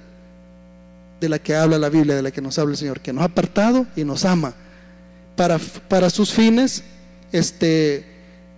de 1.20 1.28
la 1.28 1.38
que 1.38 1.54
habla 1.54 1.78
la 1.78 1.88
Biblia, 1.88 2.14
de 2.14 2.22
la 2.22 2.30
que 2.30 2.40
nos 2.40 2.58
habla 2.58 2.72
el 2.72 2.78
Señor, 2.78 3.00
que 3.00 3.12
nos 3.12 3.22
ha 3.22 3.26
apartado 3.26 3.86
y 3.96 4.04
nos 4.04 4.24
ama 4.24 4.54
para, 5.36 5.58
para 5.88 6.10
sus 6.10 6.32
fines, 6.32 6.84
este, 7.32 8.04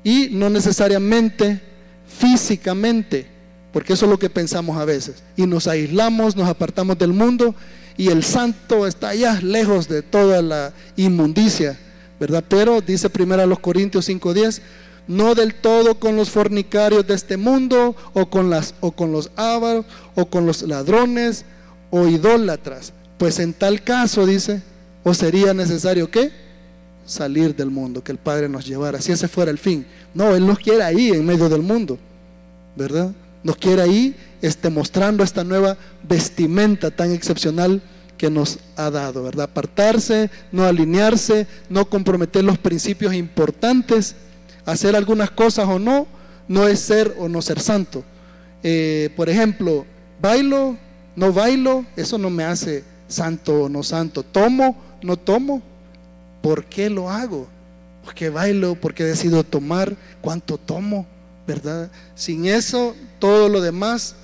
y 0.05 0.29
no 0.31 0.51
necesariamente 0.51 1.61
físicamente, 2.07 3.27
porque 3.73 3.95
eso 3.95 4.05
es 4.05 4.11
lo 4.11 4.19
que 4.19 4.29
pensamos 4.29 4.77
a 4.77 4.85
veces. 4.85 5.23
Y 5.37 5.47
nos 5.47 5.67
aislamos, 5.67 6.37
nos 6.37 6.49
apartamos 6.49 6.99
del 6.99 7.13
mundo 7.13 7.55
y 7.97 8.09
el 8.09 8.23
santo 8.23 8.87
está 8.87 9.11
allá 9.11 9.41
lejos 9.43 9.89
de 9.89 10.03
toda 10.03 10.43
la 10.43 10.73
inmundicia, 10.97 11.79
¿verdad? 12.19 12.45
Pero 12.49 12.81
dice 12.81 13.11
primero 13.11 13.43
a 13.43 13.47
los 13.47 13.59
Corintios 13.59 14.09
5:10, 14.09 14.61
no 15.09 15.35
del 15.35 15.55
todo 15.55 15.97
con 15.97 16.17
los 16.17 16.31
fornicarios 16.31 17.07
de 17.07 17.15
este 17.15 17.37
mundo 17.37 17.97
o 18.13 18.27
con 18.27 18.51
las 18.51 18.75
o 18.81 18.93
con 18.93 19.13
los 19.13 19.31
ávaros 19.37 19.85
o 20.15 20.27
con 20.27 20.47
los 20.47 20.63
ladrones 20.63 21.45
o 21.91 22.07
idólatras, 22.07 22.93
pues 23.19 23.39
en 23.39 23.53
tal 23.53 23.83
caso 23.83 24.27
dice, 24.27 24.63
o 25.05 25.13
sería 25.15 25.53
necesario 25.53 26.11
que 26.11 26.31
salir 27.05 27.55
del 27.55 27.71
mundo, 27.71 28.03
que 28.03 28.13
el 28.13 28.19
Padre 28.19 28.49
nos 28.49 28.67
llevara, 28.67 29.01
si 29.01 29.13
ese 29.13 29.29
fuera 29.29 29.51
el 29.51 29.59
fin. 29.59 29.85
No, 30.15 30.35
él 30.35 30.47
nos 30.47 30.59
quiere 30.59 30.83
ahí 30.83 31.11
en 31.11 31.25
medio 31.27 31.49
del 31.49 31.63
mundo, 31.63 31.99
¿verdad? 32.77 33.13
Nos 33.43 33.57
quiere 33.57 33.83
ahí 33.83 34.17
este, 34.43 34.69
mostrando 34.71 35.23
esta 35.25 35.45
nueva 35.45 35.79
vestimenta 36.03 36.91
tan 36.91 37.13
excepcional 37.13 37.81
que 38.19 38.29
nos 38.29 38.59
ha 38.77 38.91
dado, 38.91 39.23
¿verdad? 39.23 39.45
Apartarse, 39.45 40.31
no 40.51 40.65
alinearse, 40.65 41.47
no 41.71 41.89
comprometer 41.89 42.45
los 42.45 42.59
principios 42.59 43.15
importantes, 43.15 44.17
hacer 44.65 44.95
algunas 44.95 45.31
cosas 45.31 45.67
o 45.69 45.79
no, 45.79 46.07
no 46.49 46.69
es 46.69 46.81
ser 46.81 47.15
o 47.19 47.29
no 47.29 47.41
ser 47.41 47.61
santo. 47.61 48.05
Eh, 48.63 49.11
por 49.17 49.29
ejemplo, 49.29 49.87
bailo, 50.21 50.77
no 51.17 51.33
bailo, 51.33 51.85
eso 51.97 52.19
no 52.19 52.31
me 52.31 52.45
hace 52.45 52.85
santo 53.09 53.65
o 53.65 53.69
no 53.69 53.83
santo. 53.83 54.23
Tomo, 54.23 54.77
no 55.03 55.17
tomo, 55.17 55.63
¿por 56.43 56.65
qué 56.67 56.91
lo 56.91 57.11
hago? 57.11 57.49
Porque 58.05 58.29
bailo, 58.29 58.75
porque 58.75 59.05
decido 59.05 59.45
tomar, 59.45 59.97
cuánto 60.21 60.59
tomo, 60.59 61.07
¿verdad? 61.47 61.91
Sin 62.15 62.47
eso, 62.47 62.95
todo 63.19 63.49
lo 63.49 63.61
demás 63.61 64.17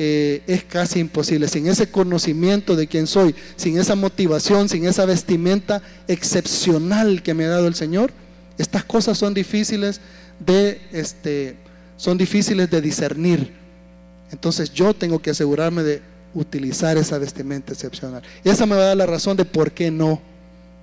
eh, 0.00 0.42
es 0.46 0.62
casi 0.62 1.00
imposible. 1.00 1.48
Sin 1.48 1.66
ese 1.66 1.90
conocimiento 1.90 2.76
de 2.76 2.86
quién 2.86 3.08
soy, 3.08 3.34
sin 3.56 3.78
esa 3.78 3.96
motivación, 3.96 4.68
sin 4.68 4.86
esa 4.86 5.04
vestimenta 5.04 5.82
excepcional 6.06 7.20
que 7.20 7.34
me 7.34 7.46
ha 7.46 7.48
dado 7.48 7.66
el 7.66 7.74
Señor, 7.74 8.12
estas 8.58 8.84
cosas 8.84 9.18
son 9.18 9.34
difíciles 9.34 10.00
de, 10.38 10.80
este, 10.92 11.56
son 11.96 12.16
difíciles 12.16 12.70
de 12.70 12.80
discernir. 12.80 13.52
Entonces 14.30 14.72
yo 14.72 14.94
tengo 14.94 15.18
que 15.18 15.30
asegurarme 15.30 15.82
de 15.82 16.00
utilizar 16.32 16.96
esa 16.96 17.18
vestimenta 17.18 17.72
excepcional. 17.72 18.22
Y 18.44 18.50
esa 18.50 18.66
me 18.66 18.76
va 18.76 18.82
a 18.82 18.86
dar 18.86 18.96
la 18.96 19.06
razón 19.06 19.36
de 19.36 19.44
por 19.44 19.72
qué 19.72 19.90
no, 19.90 20.22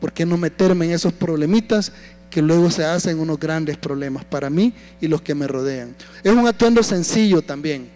por 0.02 0.12
qué 0.12 0.26
no 0.26 0.36
meterme 0.36 0.88
en 0.88 0.92
esos 0.92 1.14
problemitas 1.14 1.94
que 2.30 2.42
luego 2.42 2.70
se 2.70 2.84
hacen 2.84 3.18
unos 3.18 3.40
grandes 3.40 3.78
problemas 3.78 4.26
para 4.26 4.50
mí 4.50 4.74
y 5.00 5.08
los 5.08 5.22
que 5.22 5.34
me 5.34 5.48
rodean. 5.48 5.96
Es 6.22 6.34
un 6.34 6.46
atuendo 6.46 6.84
sencillo 6.84 7.42
también. 7.42 7.95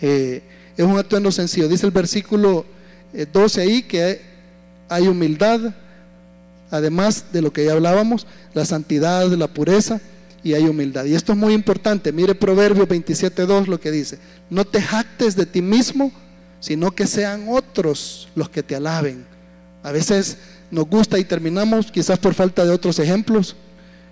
Eh, 0.00 0.42
es 0.76 0.84
un 0.84 0.98
atuendo 0.98 1.32
sencillo. 1.32 1.68
Dice 1.68 1.86
el 1.86 1.92
versículo 1.92 2.64
12 3.32 3.60
eh, 3.60 3.64
ahí 3.64 3.82
que 3.82 4.20
hay 4.88 5.08
humildad, 5.08 5.74
además 6.70 7.26
de 7.32 7.42
lo 7.42 7.52
que 7.52 7.64
ya 7.64 7.72
hablábamos, 7.72 8.26
la 8.54 8.64
santidad, 8.64 9.26
la 9.32 9.48
pureza 9.48 10.00
y 10.42 10.54
hay 10.54 10.64
humildad. 10.64 11.04
Y 11.06 11.14
esto 11.14 11.32
es 11.32 11.38
muy 11.38 11.54
importante. 11.54 12.12
Mire 12.12 12.34
Proverbios 12.34 12.88
27.2 12.88 13.66
lo 13.66 13.80
que 13.80 13.90
dice. 13.90 14.18
No 14.50 14.64
te 14.64 14.80
jactes 14.80 15.34
de 15.34 15.46
ti 15.46 15.62
mismo, 15.62 16.12
sino 16.60 16.90
que 16.92 17.06
sean 17.06 17.46
otros 17.48 18.28
los 18.34 18.48
que 18.48 18.62
te 18.62 18.76
alaben. 18.76 19.24
A 19.82 19.92
veces 19.92 20.38
nos 20.70 20.88
gusta 20.88 21.18
y 21.18 21.24
terminamos, 21.24 21.90
quizás 21.90 22.18
por 22.18 22.34
falta 22.34 22.64
de 22.64 22.70
otros 22.70 22.98
ejemplos, 22.98 23.56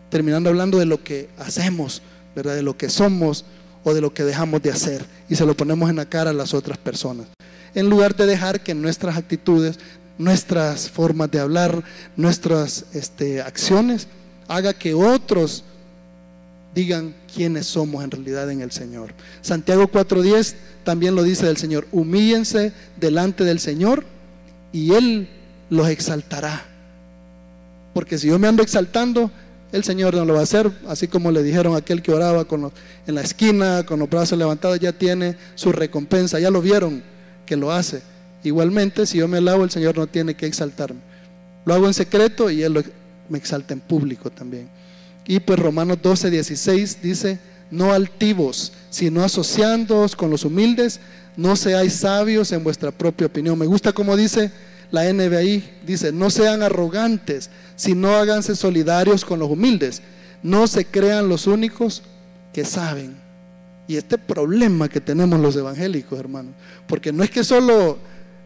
terminando 0.08 0.48
hablando 0.48 0.78
de 0.78 0.86
lo 0.86 1.02
que 1.02 1.28
hacemos, 1.38 2.02
¿verdad? 2.34 2.54
de 2.54 2.62
lo 2.62 2.76
que 2.76 2.88
somos, 2.88 3.44
o 3.84 3.94
de 3.94 4.00
lo 4.00 4.12
que 4.12 4.24
dejamos 4.24 4.62
de 4.62 4.70
hacer 4.70 5.04
y 5.28 5.36
se 5.36 5.46
lo 5.46 5.54
ponemos 5.54 5.88
en 5.90 5.96
la 5.96 6.06
cara 6.06 6.30
a 6.30 6.34
las 6.34 6.54
otras 6.54 6.78
personas. 6.78 7.26
En 7.74 7.90
lugar 7.90 8.16
de 8.16 8.26
dejar 8.26 8.62
que 8.62 8.74
nuestras 8.74 9.16
actitudes, 9.16 9.78
nuestras 10.18 10.90
formas 10.90 11.30
de 11.30 11.40
hablar, 11.40 11.84
nuestras 12.16 12.86
este, 12.94 13.42
acciones, 13.42 14.08
haga 14.48 14.72
que 14.72 14.94
otros 14.94 15.64
digan 16.74 17.14
quiénes 17.32 17.66
somos 17.66 18.02
en 18.02 18.10
realidad 18.10 18.50
en 18.50 18.60
el 18.60 18.72
Señor. 18.72 19.12
Santiago 19.42 19.88
4.10 19.88 20.54
también 20.82 21.14
lo 21.14 21.22
dice 21.22 21.46
del 21.46 21.56
Señor, 21.56 21.86
humíllense 21.92 22.72
delante 22.98 23.44
del 23.44 23.60
Señor 23.60 24.04
y 24.72 24.92
Él 24.94 25.28
los 25.70 25.88
exaltará. 25.88 26.64
Porque 27.92 28.18
si 28.18 28.28
yo 28.28 28.38
me 28.38 28.48
ando 28.48 28.62
exaltando, 28.62 29.30
el 29.74 29.82
Señor 29.82 30.14
no 30.14 30.24
lo 30.24 30.34
va 30.34 30.40
a 30.40 30.44
hacer, 30.44 30.70
así 30.86 31.08
como 31.08 31.32
le 31.32 31.42
dijeron 31.42 31.74
aquel 31.74 32.00
que 32.00 32.12
oraba 32.12 32.44
con 32.44 32.70
en 33.08 33.14
la 33.16 33.22
esquina, 33.22 33.84
con 33.84 33.98
los 33.98 34.08
brazos 34.08 34.38
levantados, 34.38 34.78
ya 34.78 34.92
tiene 34.92 35.36
su 35.56 35.72
recompensa, 35.72 36.38
ya 36.38 36.48
lo 36.48 36.62
vieron 36.62 37.02
que 37.44 37.56
lo 37.56 37.72
hace. 37.72 38.00
Igualmente, 38.44 39.04
si 39.04 39.18
yo 39.18 39.26
me 39.26 39.38
alabo, 39.38 39.64
el 39.64 39.70
Señor 39.70 39.98
no 39.98 40.06
tiene 40.06 40.34
que 40.34 40.46
exaltarme. 40.46 41.00
Lo 41.64 41.74
hago 41.74 41.88
en 41.88 41.94
secreto 41.94 42.50
y 42.50 42.62
Él 42.62 42.84
me 43.28 43.36
exalta 43.36 43.74
en 43.74 43.80
público 43.80 44.30
también. 44.30 44.68
Y 45.26 45.40
pues 45.40 45.58
Romanos 45.58 45.98
12, 46.00 46.30
16 46.30 47.02
dice, 47.02 47.40
no 47.72 47.92
altivos, 47.92 48.74
sino 48.90 49.24
asociándoos 49.24 50.14
con 50.14 50.30
los 50.30 50.44
humildes, 50.44 51.00
no 51.36 51.56
seáis 51.56 51.94
sabios 51.94 52.52
en 52.52 52.62
vuestra 52.62 52.92
propia 52.92 53.26
opinión. 53.26 53.58
Me 53.58 53.66
gusta 53.66 53.92
como 53.92 54.16
dice 54.16 54.52
la 54.94 55.12
NBI, 55.12 55.64
dice, 55.84 56.12
no 56.12 56.30
sean 56.30 56.62
arrogantes, 56.62 57.50
sino 57.76 58.14
háganse 58.14 58.54
solidarios 58.54 59.24
con 59.24 59.40
los 59.40 59.50
humildes. 59.50 60.02
No 60.42 60.66
se 60.66 60.84
crean 60.86 61.28
los 61.28 61.46
únicos 61.46 62.02
que 62.52 62.64
saben. 62.64 63.16
Y 63.88 63.96
este 63.96 64.16
problema 64.16 64.88
que 64.88 65.00
tenemos 65.00 65.40
los 65.40 65.56
evangélicos, 65.56 66.18
hermanos, 66.18 66.54
porque 66.86 67.12
no 67.12 67.22
es 67.24 67.30
que 67.30 67.44
solo 67.44 67.98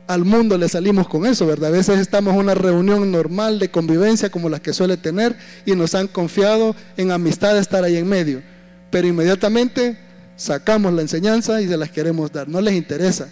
al 0.08 0.24
mundo 0.24 0.56
le 0.56 0.68
salimos 0.68 1.06
con 1.06 1.26
eso, 1.26 1.46
¿verdad? 1.46 1.68
A 1.68 1.76
veces 1.76 2.00
estamos 2.00 2.32
en 2.32 2.40
una 2.40 2.54
reunión 2.54 3.12
normal 3.12 3.58
de 3.58 3.70
convivencia 3.70 4.30
como 4.30 4.48
las 4.48 4.60
que 4.60 4.72
suele 4.72 4.96
tener 4.96 5.36
y 5.66 5.76
nos 5.76 5.94
han 5.94 6.08
confiado 6.08 6.74
en 6.96 7.12
amistad 7.12 7.54
de 7.54 7.60
estar 7.60 7.84
ahí 7.84 7.96
en 7.98 8.08
medio, 8.08 8.42
pero 8.90 9.06
inmediatamente 9.06 9.98
sacamos 10.34 10.94
la 10.94 11.02
enseñanza 11.02 11.60
y 11.60 11.68
se 11.68 11.76
las 11.76 11.90
queremos 11.90 12.32
dar, 12.32 12.48
no 12.48 12.60
les 12.62 12.74
interesa. 12.74 13.28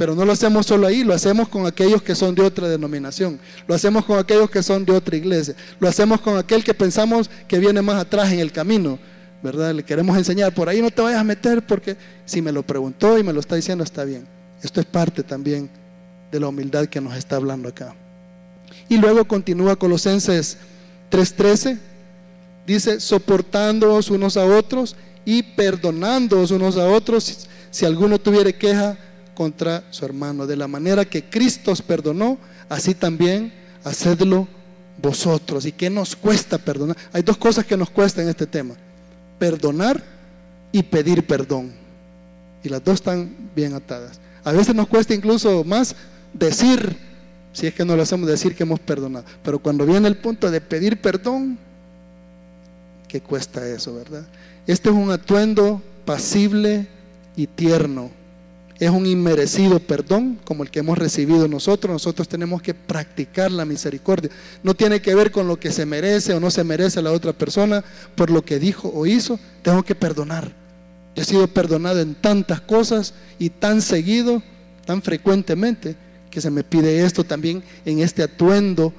Pero 0.00 0.14
no 0.14 0.24
lo 0.24 0.32
hacemos 0.32 0.64
solo 0.64 0.86
ahí, 0.86 1.04
lo 1.04 1.12
hacemos 1.12 1.50
con 1.50 1.66
aquellos 1.66 2.00
que 2.00 2.14
son 2.14 2.34
de 2.34 2.40
otra 2.40 2.66
denominación, 2.66 3.38
lo 3.66 3.74
hacemos 3.74 4.06
con 4.06 4.18
aquellos 4.18 4.48
que 4.48 4.62
son 4.62 4.82
de 4.86 4.92
otra 4.92 5.14
iglesia, 5.14 5.54
lo 5.78 5.86
hacemos 5.86 6.22
con 6.22 6.38
aquel 6.38 6.64
que 6.64 6.72
pensamos 6.72 7.28
que 7.46 7.58
viene 7.58 7.82
más 7.82 8.00
atrás 8.00 8.32
en 8.32 8.38
el 8.38 8.50
camino, 8.50 8.98
¿verdad? 9.42 9.74
Le 9.74 9.82
queremos 9.82 10.16
enseñar, 10.16 10.54
por 10.54 10.70
ahí 10.70 10.80
no 10.80 10.90
te 10.90 11.02
vayas 11.02 11.20
a 11.20 11.24
meter 11.24 11.66
porque 11.66 11.98
si 12.24 12.40
me 12.40 12.50
lo 12.50 12.62
preguntó 12.62 13.18
y 13.18 13.22
me 13.22 13.34
lo 13.34 13.40
está 13.40 13.56
diciendo 13.56 13.84
está 13.84 14.04
bien. 14.04 14.26
Esto 14.62 14.80
es 14.80 14.86
parte 14.86 15.22
también 15.22 15.68
de 16.32 16.40
la 16.40 16.48
humildad 16.48 16.86
que 16.86 17.02
nos 17.02 17.14
está 17.14 17.36
hablando 17.36 17.68
acá. 17.68 17.94
Y 18.88 18.96
luego 18.96 19.26
continúa 19.26 19.76
Colosenses 19.76 20.56
3:13, 21.10 21.78
dice, 22.66 23.00
soportándoos 23.00 24.08
unos 24.08 24.38
a 24.38 24.46
otros 24.46 24.96
y 25.26 25.42
perdonándoos 25.42 26.52
unos 26.52 26.78
a 26.78 26.86
otros 26.86 27.46
si 27.70 27.84
alguno 27.84 28.18
tuviere 28.18 28.54
queja 28.54 28.96
contra 29.40 29.84
su 29.88 30.04
hermano. 30.04 30.46
De 30.46 30.54
la 30.54 30.68
manera 30.68 31.06
que 31.06 31.24
Cristo 31.24 31.72
os 31.72 31.80
perdonó, 31.80 32.36
así 32.68 32.94
también 32.94 33.50
hacedlo 33.84 34.46
vosotros. 35.00 35.64
¿Y 35.64 35.72
qué 35.72 35.88
nos 35.88 36.14
cuesta 36.14 36.58
perdonar? 36.58 36.94
Hay 37.10 37.22
dos 37.22 37.38
cosas 37.38 37.64
que 37.64 37.74
nos 37.74 37.88
cuesta 37.88 38.20
en 38.20 38.28
este 38.28 38.46
tema. 38.46 38.74
Perdonar 39.38 40.04
y 40.72 40.82
pedir 40.82 41.26
perdón. 41.26 41.72
Y 42.62 42.68
las 42.68 42.84
dos 42.84 42.96
están 42.96 43.34
bien 43.56 43.72
atadas. 43.72 44.20
A 44.44 44.52
veces 44.52 44.74
nos 44.74 44.88
cuesta 44.88 45.14
incluso 45.14 45.64
más 45.64 45.96
decir, 46.34 46.98
si 47.54 47.66
es 47.66 47.72
que 47.72 47.86
no 47.86 47.96
lo 47.96 48.02
hacemos, 48.02 48.28
decir 48.28 48.54
que 48.54 48.64
hemos 48.64 48.80
perdonado. 48.80 49.24
Pero 49.42 49.58
cuando 49.58 49.86
viene 49.86 50.06
el 50.06 50.18
punto 50.18 50.50
de 50.50 50.60
pedir 50.60 51.00
perdón, 51.00 51.56
¿qué 53.08 53.22
cuesta 53.22 53.66
eso, 53.66 53.94
verdad? 53.94 54.26
Este 54.66 54.90
es 54.90 54.94
un 54.94 55.10
atuendo 55.10 55.80
pasible 56.04 56.86
y 57.36 57.46
tierno 57.46 58.19
es 58.80 58.88
un 58.90 59.04
inmerecido 59.04 59.78
perdón 59.78 60.38
como 60.42 60.62
el 60.62 60.70
que 60.70 60.78
hemos 60.78 60.96
recibido 60.96 61.46
nosotros. 61.46 61.92
Nosotros 61.92 62.26
tenemos 62.28 62.62
que 62.62 62.72
practicar 62.72 63.52
la 63.52 63.66
misericordia. 63.66 64.30
No 64.62 64.74
tiene 64.74 65.02
que 65.02 65.14
ver 65.14 65.30
con 65.30 65.46
lo 65.46 65.60
que 65.60 65.70
se 65.70 65.84
merece 65.84 66.32
o 66.32 66.40
no 66.40 66.50
se 66.50 66.64
merece 66.64 67.02
la 67.02 67.12
otra 67.12 67.34
persona 67.34 67.84
por 68.14 68.30
lo 68.30 68.42
que 68.42 68.58
dijo 68.58 68.90
o 68.92 69.04
hizo. 69.04 69.38
Tengo 69.62 69.82
que 69.82 69.94
perdonar. 69.94 70.50
Yo 71.14 71.22
he 71.22 71.26
sido 71.26 71.46
perdonado 71.46 72.00
en 72.00 72.14
tantas 72.14 72.62
cosas 72.62 73.12
y 73.38 73.50
tan 73.50 73.82
seguido, 73.82 74.42
tan 74.86 75.02
frecuentemente, 75.02 75.96
que 76.30 76.40
se 76.40 76.50
me 76.50 76.64
pide 76.64 77.04
esto 77.04 77.22
también 77.22 77.62
en 77.84 77.98
este 77.98 78.22
atuendo 78.22 78.94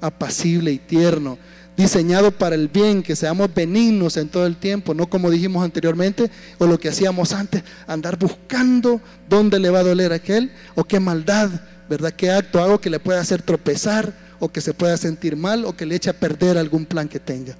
apacible 0.00 0.72
y 0.72 0.78
tierno, 0.78 1.36
diseñado 1.76 2.32
para 2.32 2.54
el 2.54 2.68
bien, 2.68 3.02
que 3.02 3.14
seamos 3.14 3.52
benignos 3.54 4.16
en 4.16 4.28
todo 4.28 4.46
el 4.46 4.56
tiempo, 4.56 4.94
no 4.94 5.08
como 5.08 5.30
dijimos 5.30 5.62
anteriormente, 5.62 6.30
o 6.58 6.66
lo 6.66 6.78
que 6.78 6.88
hacíamos 6.88 7.32
antes, 7.32 7.62
andar 7.86 8.18
buscando 8.18 9.00
dónde 9.28 9.58
le 9.58 9.70
va 9.70 9.80
a 9.80 9.84
doler 9.84 10.12
a 10.12 10.16
aquel, 10.16 10.50
o 10.74 10.84
qué 10.84 11.00
maldad, 11.00 11.50
¿verdad? 11.88 12.12
¿Qué 12.12 12.30
acto 12.30 12.62
hago 12.62 12.80
que 12.80 12.90
le 12.90 12.98
pueda 12.98 13.20
hacer 13.20 13.42
tropezar, 13.42 14.14
o 14.38 14.50
que 14.50 14.60
se 14.60 14.74
pueda 14.74 14.96
sentir 14.96 15.36
mal, 15.36 15.64
o 15.64 15.76
que 15.76 15.86
le 15.86 15.96
eche 15.96 16.10
a 16.10 16.14
perder 16.14 16.56
algún 16.56 16.86
plan 16.86 17.08
que 17.08 17.20
tenga? 17.20 17.54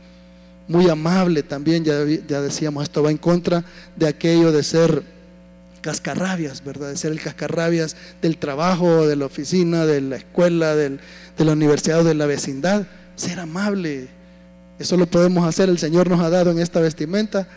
Muy 0.68 0.88
amable 0.88 1.42
también, 1.42 1.84
ya, 1.84 1.94
decíamos, 2.40 2.84
esto 2.84 3.02
va 3.02 3.10
en 3.10 3.18
contra 3.18 3.64
de 3.96 4.08
aquello 4.08 4.50
de 4.50 4.62
ser 4.62 5.02
cascarrabias, 5.80 6.64
¿verdad? 6.64 6.88
De 6.88 6.96
ser 6.96 7.12
el 7.12 7.20
cascarrabias 7.20 7.96
del 8.20 8.38
trabajo, 8.38 9.06
de 9.06 9.14
la 9.14 9.26
oficina, 9.26 9.86
de 9.86 10.00
la 10.00 10.16
escuela, 10.16 10.74
de 10.74 10.98
la 11.36 11.52
universidad 11.52 12.00
o 12.00 12.04
de 12.04 12.14
la 12.14 12.26
vecindad. 12.26 12.86
Ser 13.16 13.40
amable. 13.40 14.08
Eso 14.78 14.96
lo 14.96 15.06
podemos 15.06 15.46
hacer. 15.46 15.68
El 15.68 15.78
Señor 15.78 16.08
nos 16.08 16.20
ha 16.20 16.30
dado 16.30 16.50
en 16.50 16.58
esta 16.58 16.80
vestimenta 16.80 17.48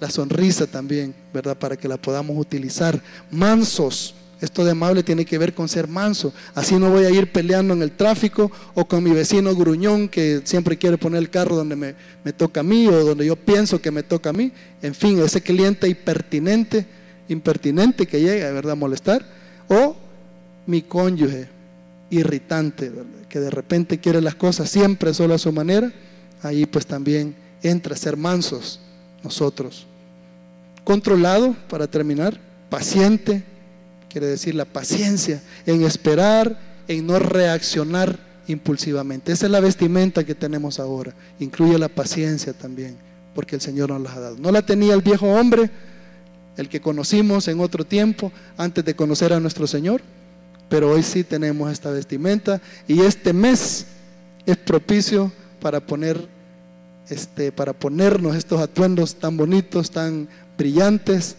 la 0.00 0.10
sonrisa 0.10 0.66
también, 0.66 1.14
¿verdad? 1.32 1.56
Para 1.56 1.76
que 1.76 1.88
la 1.88 1.96
podamos 1.96 2.36
utilizar. 2.36 3.00
Mansos. 3.30 4.14
Esto 4.40 4.64
de 4.64 4.70
amable 4.70 5.02
tiene 5.02 5.26
que 5.26 5.36
ver 5.36 5.52
con 5.52 5.68
ser 5.68 5.86
manso. 5.86 6.32
Así 6.54 6.76
no 6.76 6.90
voy 6.90 7.04
a 7.04 7.10
ir 7.10 7.30
peleando 7.30 7.74
en 7.74 7.82
el 7.82 7.92
tráfico 7.92 8.50
o 8.74 8.86
con 8.86 9.04
mi 9.04 9.10
vecino 9.10 9.54
gruñón 9.54 10.08
que 10.08 10.40
siempre 10.44 10.78
quiere 10.78 10.96
poner 10.96 11.18
el 11.18 11.28
carro 11.28 11.56
donde 11.56 11.76
me, 11.76 11.94
me 12.24 12.32
toca 12.32 12.60
a 12.60 12.62
mí 12.62 12.86
o 12.88 13.04
donde 13.04 13.26
yo 13.26 13.36
pienso 13.36 13.82
que 13.82 13.90
me 13.90 14.02
toca 14.02 14.30
a 14.30 14.32
mí. 14.32 14.50
En 14.80 14.94
fin, 14.94 15.20
ese 15.20 15.42
cliente 15.42 15.86
impertinente 15.88 16.86
impertinente 17.32 18.06
que 18.06 18.20
llega, 18.20 18.50
¿verdad?, 18.50 18.72
a 18.72 18.76
molestar, 18.76 19.24
o 19.68 19.96
mi 20.66 20.82
cónyuge 20.82 21.48
irritante, 22.10 22.90
que 23.30 23.40
de 23.40 23.48
repente 23.48 23.98
quiere 23.98 24.20
las 24.20 24.34
cosas 24.34 24.68
siempre 24.68 25.14
solo 25.14 25.32
a 25.32 25.38
su 25.38 25.50
manera, 25.52 25.90
ahí 26.42 26.66
pues 26.66 26.84
también 26.84 27.34
entra 27.62 27.94
a 27.94 27.98
ser 27.98 28.18
mansos 28.18 28.80
nosotros. 29.22 29.86
Controlado, 30.84 31.54
para 31.68 31.86
terminar, 31.86 32.38
paciente, 32.68 33.44
quiere 34.10 34.26
decir 34.26 34.54
la 34.54 34.64
paciencia 34.66 35.40
en 35.64 35.82
esperar, 35.82 36.58
en 36.88 37.06
no 37.06 37.18
reaccionar 37.18 38.18
impulsivamente. 38.48 39.32
Esa 39.32 39.46
es 39.46 39.52
la 39.52 39.60
vestimenta 39.60 40.24
que 40.24 40.34
tenemos 40.34 40.80
ahora. 40.80 41.14
Incluye 41.38 41.78
la 41.78 41.88
paciencia 41.88 42.52
también, 42.52 42.96
porque 43.34 43.54
el 43.54 43.60
Señor 43.60 43.90
nos 43.90 44.02
la 44.02 44.12
ha 44.12 44.20
dado. 44.20 44.36
No 44.38 44.50
la 44.50 44.62
tenía 44.62 44.94
el 44.94 45.02
viejo 45.02 45.26
hombre, 45.26 45.70
el 46.56 46.68
que 46.68 46.80
conocimos 46.80 47.46
en 47.48 47.60
otro 47.60 47.84
tiempo 47.84 48.32
antes 48.56 48.84
de 48.84 48.96
conocer 48.96 49.32
a 49.32 49.40
nuestro 49.40 49.66
Señor, 49.66 50.02
pero 50.70 50.92
hoy 50.92 51.02
sí 51.02 51.24
tenemos 51.24 51.70
esta 51.70 51.90
vestimenta 51.90 52.60
y 52.86 53.00
este 53.00 53.34
mes 53.34 53.86
es 54.46 54.56
propicio 54.56 55.30
para 55.60 55.80
poner 55.80 56.28
este 57.10 57.50
para 57.50 57.72
ponernos 57.72 58.36
estos 58.36 58.60
atuendos 58.60 59.16
tan 59.16 59.36
bonitos, 59.36 59.90
tan 59.90 60.28
brillantes, 60.56 61.34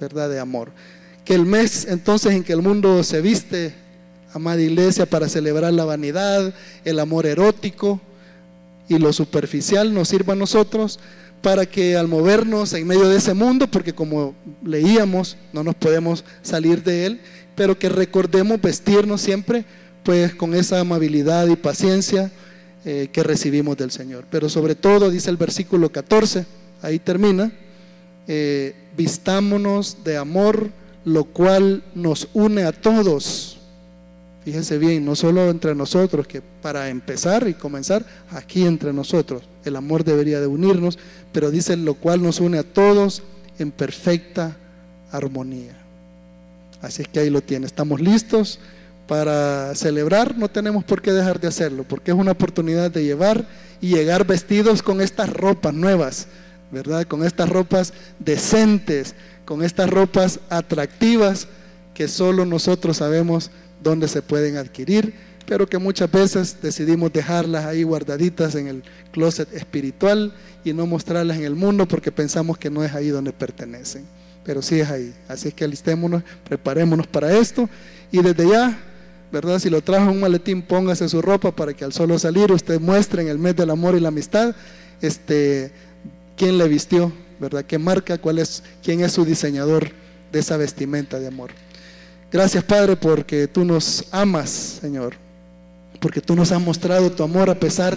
¿verdad? 0.00 0.30
de 0.30 0.38
amor. 0.38 0.70
Que 1.24 1.34
el 1.34 1.44
mes 1.44 1.84
entonces 1.88 2.32
en 2.32 2.44
que 2.44 2.52
el 2.52 2.62
mundo 2.62 3.02
se 3.02 3.20
viste, 3.20 3.74
amada 4.32 4.62
iglesia, 4.62 5.04
para 5.04 5.28
celebrar 5.28 5.72
la 5.72 5.84
vanidad, 5.84 6.54
el 6.84 7.00
amor 7.00 7.26
erótico 7.26 8.00
y 8.88 8.98
lo 8.98 9.12
superficial 9.12 9.92
nos 9.92 10.08
sirva 10.08 10.34
a 10.34 10.36
nosotros 10.36 11.00
para 11.42 11.66
que 11.66 11.96
al 11.96 12.06
movernos 12.06 12.72
en 12.74 12.86
medio 12.86 13.08
de 13.08 13.16
ese 13.16 13.34
mundo, 13.34 13.66
porque 13.66 13.94
como 13.94 14.34
leíamos, 14.64 15.36
no 15.52 15.64
nos 15.64 15.74
podemos 15.74 16.24
salir 16.42 16.82
de 16.82 17.06
él, 17.06 17.20
pero 17.60 17.78
que 17.78 17.90
recordemos 17.90 18.58
vestirnos 18.58 19.20
siempre 19.20 19.66
pues 20.02 20.34
con 20.34 20.54
esa 20.54 20.80
amabilidad 20.80 21.46
y 21.46 21.56
paciencia 21.56 22.32
eh, 22.86 23.10
que 23.12 23.22
recibimos 23.22 23.76
del 23.76 23.90
Señor. 23.90 24.24
Pero 24.30 24.48
sobre 24.48 24.74
todo, 24.74 25.10
dice 25.10 25.28
el 25.28 25.36
versículo 25.36 25.92
14, 25.92 26.46
ahí 26.80 26.98
termina, 26.98 27.52
eh, 28.26 28.74
vistámonos 28.96 29.98
de 30.04 30.16
amor, 30.16 30.70
lo 31.04 31.24
cual 31.24 31.84
nos 31.94 32.30
une 32.32 32.62
a 32.62 32.72
todos. 32.72 33.58
Fíjense 34.42 34.78
bien, 34.78 35.04
no 35.04 35.14
solo 35.14 35.50
entre 35.50 35.74
nosotros, 35.74 36.26
que 36.26 36.40
para 36.40 36.88
empezar 36.88 37.46
y 37.46 37.52
comenzar, 37.52 38.06
aquí 38.30 38.64
entre 38.64 38.94
nosotros, 38.94 39.42
el 39.66 39.76
amor 39.76 40.02
debería 40.02 40.40
de 40.40 40.46
unirnos, 40.46 40.98
pero 41.30 41.50
dice 41.50 41.76
lo 41.76 41.92
cual 41.92 42.22
nos 42.22 42.40
une 42.40 42.56
a 42.56 42.62
todos 42.62 43.22
en 43.58 43.70
perfecta 43.70 44.56
armonía. 45.12 45.79
Así 46.82 47.02
es 47.02 47.08
que 47.08 47.20
ahí 47.20 47.30
lo 47.30 47.42
tiene, 47.42 47.66
estamos 47.66 48.00
listos 48.00 48.58
para 49.06 49.74
celebrar, 49.74 50.36
no 50.38 50.48
tenemos 50.48 50.84
por 50.84 51.02
qué 51.02 51.12
dejar 51.12 51.40
de 51.40 51.48
hacerlo, 51.48 51.84
porque 51.84 52.12
es 52.12 52.16
una 52.16 52.32
oportunidad 52.32 52.90
de 52.90 53.04
llevar 53.04 53.44
y 53.80 53.88
llegar 53.88 54.26
vestidos 54.26 54.82
con 54.82 55.00
estas 55.00 55.30
ropas 55.30 55.74
nuevas, 55.74 56.28
¿verdad? 56.70 57.06
Con 57.06 57.24
estas 57.24 57.48
ropas 57.48 57.92
decentes, 58.18 59.14
con 59.44 59.64
estas 59.64 59.90
ropas 59.90 60.38
atractivas 60.48 61.48
que 61.92 62.08
solo 62.08 62.46
nosotros 62.46 62.98
sabemos 62.98 63.50
dónde 63.82 64.08
se 64.08 64.22
pueden 64.22 64.56
adquirir 64.56 65.12
pero 65.50 65.66
que 65.66 65.78
muchas 65.78 66.08
veces 66.08 66.58
decidimos 66.62 67.12
dejarlas 67.12 67.64
ahí 67.64 67.82
guardaditas 67.82 68.54
en 68.54 68.68
el 68.68 68.84
closet 69.10 69.52
espiritual 69.52 70.32
y 70.62 70.72
no 70.72 70.86
mostrarlas 70.86 71.38
en 71.38 71.42
el 71.42 71.56
mundo 71.56 71.88
porque 71.88 72.12
pensamos 72.12 72.56
que 72.56 72.70
no 72.70 72.84
es 72.84 72.94
ahí 72.94 73.08
donde 73.08 73.32
pertenecen. 73.32 74.04
Pero 74.50 74.62
sí 74.62 74.80
es 74.80 74.90
ahí. 74.90 75.14
Así 75.28 75.46
es 75.46 75.54
que 75.54 75.62
alistémonos, 75.62 76.24
preparémonos 76.42 77.06
para 77.06 77.38
esto 77.38 77.70
y 78.10 78.20
desde 78.20 78.48
ya, 78.48 78.76
¿verdad? 79.30 79.60
Si 79.60 79.70
lo 79.70 79.80
trajo 79.80 80.10
un 80.10 80.18
maletín, 80.18 80.60
póngase 80.60 81.08
su 81.08 81.22
ropa 81.22 81.54
para 81.54 81.72
que 81.72 81.84
al 81.84 81.92
solo 81.92 82.18
salir 82.18 82.50
usted 82.50 82.80
muestre 82.80 83.22
en 83.22 83.28
el 83.28 83.38
mes 83.38 83.54
del 83.54 83.70
amor 83.70 83.94
y 83.94 84.00
la 84.00 84.08
amistad 84.08 84.56
este, 85.00 85.70
quién 86.36 86.58
le 86.58 86.66
vistió, 86.66 87.12
¿verdad? 87.38 87.64
¿Qué 87.64 87.78
marca? 87.78 88.18
¿Cuál 88.18 88.40
es, 88.40 88.64
quién 88.82 89.04
es 89.04 89.12
su 89.12 89.24
diseñador 89.24 89.92
de 90.32 90.40
esa 90.40 90.56
vestimenta 90.56 91.20
de 91.20 91.28
amor? 91.28 91.52
Gracias, 92.32 92.64
Padre, 92.64 92.96
porque 92.96 93.46
tú 93.46 93.64
nos 93.64 94.04
amas, 94.10 94.50
Señor 94.80 95.14
porque 96.00 96.20
tú 96.20 96.34
nos 96.34 96.50
has 96.50 96.60
mostrado 96.60 97.12
tu 97.12 97.22
amor 97.22 97.50
a 97.50 97.54
pesar 97.54 97.96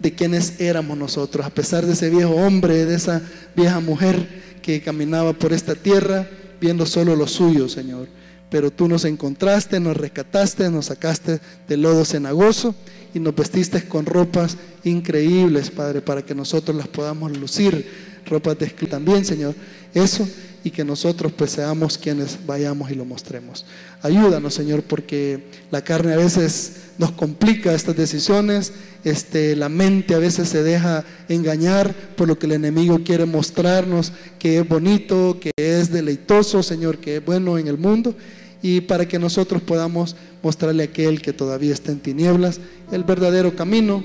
de 0.00 0.14
quienes 0.14 0.60
éramos 0.60 0.96
nosotros, 0.96 1.44
a 1.44 1.50
pesar 1.50 1.86
de 1.86 1.92
ese 1.92 2.10
viejo 2.10 2.34
hombre, 2.34 2.86
de 2.86 2.94
esa 2.94 3.22
vieja 3.54 3.80
mujer 3.80 4.26
que 4.62 4.80
caminaba 4.80 5.32
por 5.32 5.52
esta 5.52 5.74
tierra 5.74 6.28
viendo 6.60 6.86
solo 6.86 7.16
lo 7.16 7.26
suyo, 7.26 7.68
Señor. 7.68 8.08
Pero 8.50 8.70
tú 8.70 8.88
nos 8.88 9.04
encontraste, 9.04 9.78
nos 9.78 9.96
rescataste, 9.96 10.68
nos 10.70 10.86
sacaste 10.86 11.40
del 11.68 11.82
lodo 11.82 12.04
cenagoso 12.04 12.74
y 13.14 13.20
nos 13.20 13.34
vestiste 13.34 13.82
con 13.84 14.06
ropas 14.06 14.56
increíbles, 14.84 15.70
Padre, 15.70 16.00
para 16.00 16.22
que 16.22 16.34
nosotros 16.34 16.76
las 16.76 16.88
podamos 16.88 17.36
lucir, 17.36 17.86
ropas 18.26 18.58
de 18.58 18.66
también, 18.66 19.24
Señor. 19.24 19.54
Eso 19.94 20.28
y 20.62 20.70
que 20.70 20.84
nosotros 20.84 21.32
pues 21.32 21.52
seamos 21.52 21.96
quienes 21.96 22.38
vayamos 22.46 22.90
y 22.90 22.94
lo 22.94 23.04
mostremos. 23.04 23.64
Ayúdanos, 24.02 24.54
Señor, 24.54 24.82
porque 24.82 25.44
la 25.70 25.82
carne 25.82 26.12
a 26.12 26.16
veces 26.16 26.76
nos 26.98 27.12
complica 27.12 27.72
estas 27.72 27.96
decisiones, 27.96 28.72
este, 29.04 29.56
la 29.56 29.68
mente 29.68 30.14
a 30.14 30.18
veces 30.18 30.48
se 30.48 30.62
deja 30.62 31.04
engañar 31.28 31.94
por 32.16 32.28
lo 32.28 32.38
que 32.38 32.46
el 32.46 32.52
enemigo 32.52 33.00
quiere 33.04 33.24
mostrarnos, 33.24 34.12
que 34.38 34.58
es 34.58 34.68
bonito, 34.68 35.38
que 35.40 35.52
es 35.56 35.90
deleitoso, 35.90 36.62
Señor, 36.62 36.98
que 36.98 37.16
es 37.16 37.24
bueno 37.24 37.56
en 37.56 37.68
el 37.68 37.78
mundo, 37.78 38.14
y 38.62 38.82
para 38.82 39.08
que 39.08 39.18
nosotros 39.18 39.62
podamos 39.62 40.16
mostrarle 40.42 40.82
a 40.82 40.86
aquel 40.86 41.22
que 41.22 41.32
todavía 41.32 41.72
está 41.72 41.92
en 41.92 42.00
tinieblas 42.00 42.60
el 42.92 43.04
verdadero 43.04 43.56
camino, 43.56 44.04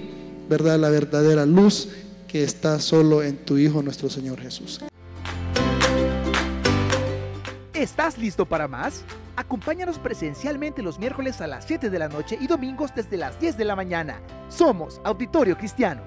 verdad, 0.49 0.79
la 0.79 0.89
verdadera 0.89 1.45
luz 1.45 1.89
que 2.27 2.43
está 2.43 2.79
solo 2.79 3.23
en 3.23 3.37
tu 3.37 3.57
Hijo 3.57 3.81
nuestro 3.81 4.09
Señor 4.09 4.39
Jesús. 4.39 4.79
¿Estás 7.85 8.17
listo 8.17 8.47
para 8.47 8.67
más? 8.67 9.05
Acompáñanos 9.35 9.99
presencialmente 9.99 10.81
los 10.81 10.97
miércoles 10.97 11.39
a 11.39 11.45
las 11.45 11.65
7 11.65 11.91
de 11.91 11.99
la 11.99 12.07
noche 12.07 12.35
y 12.41 12.47
domingos 12.47 12.95
desde 12.95 13.15
las 13.15 13.39
10 13.39 13.57
de 13.57 13.63
la 13.63 13.75
mañana. 13.75 14.19
Somos 14.49 14.99
Auditorio 15.03 15.55
Cristiano. 15.55 16.01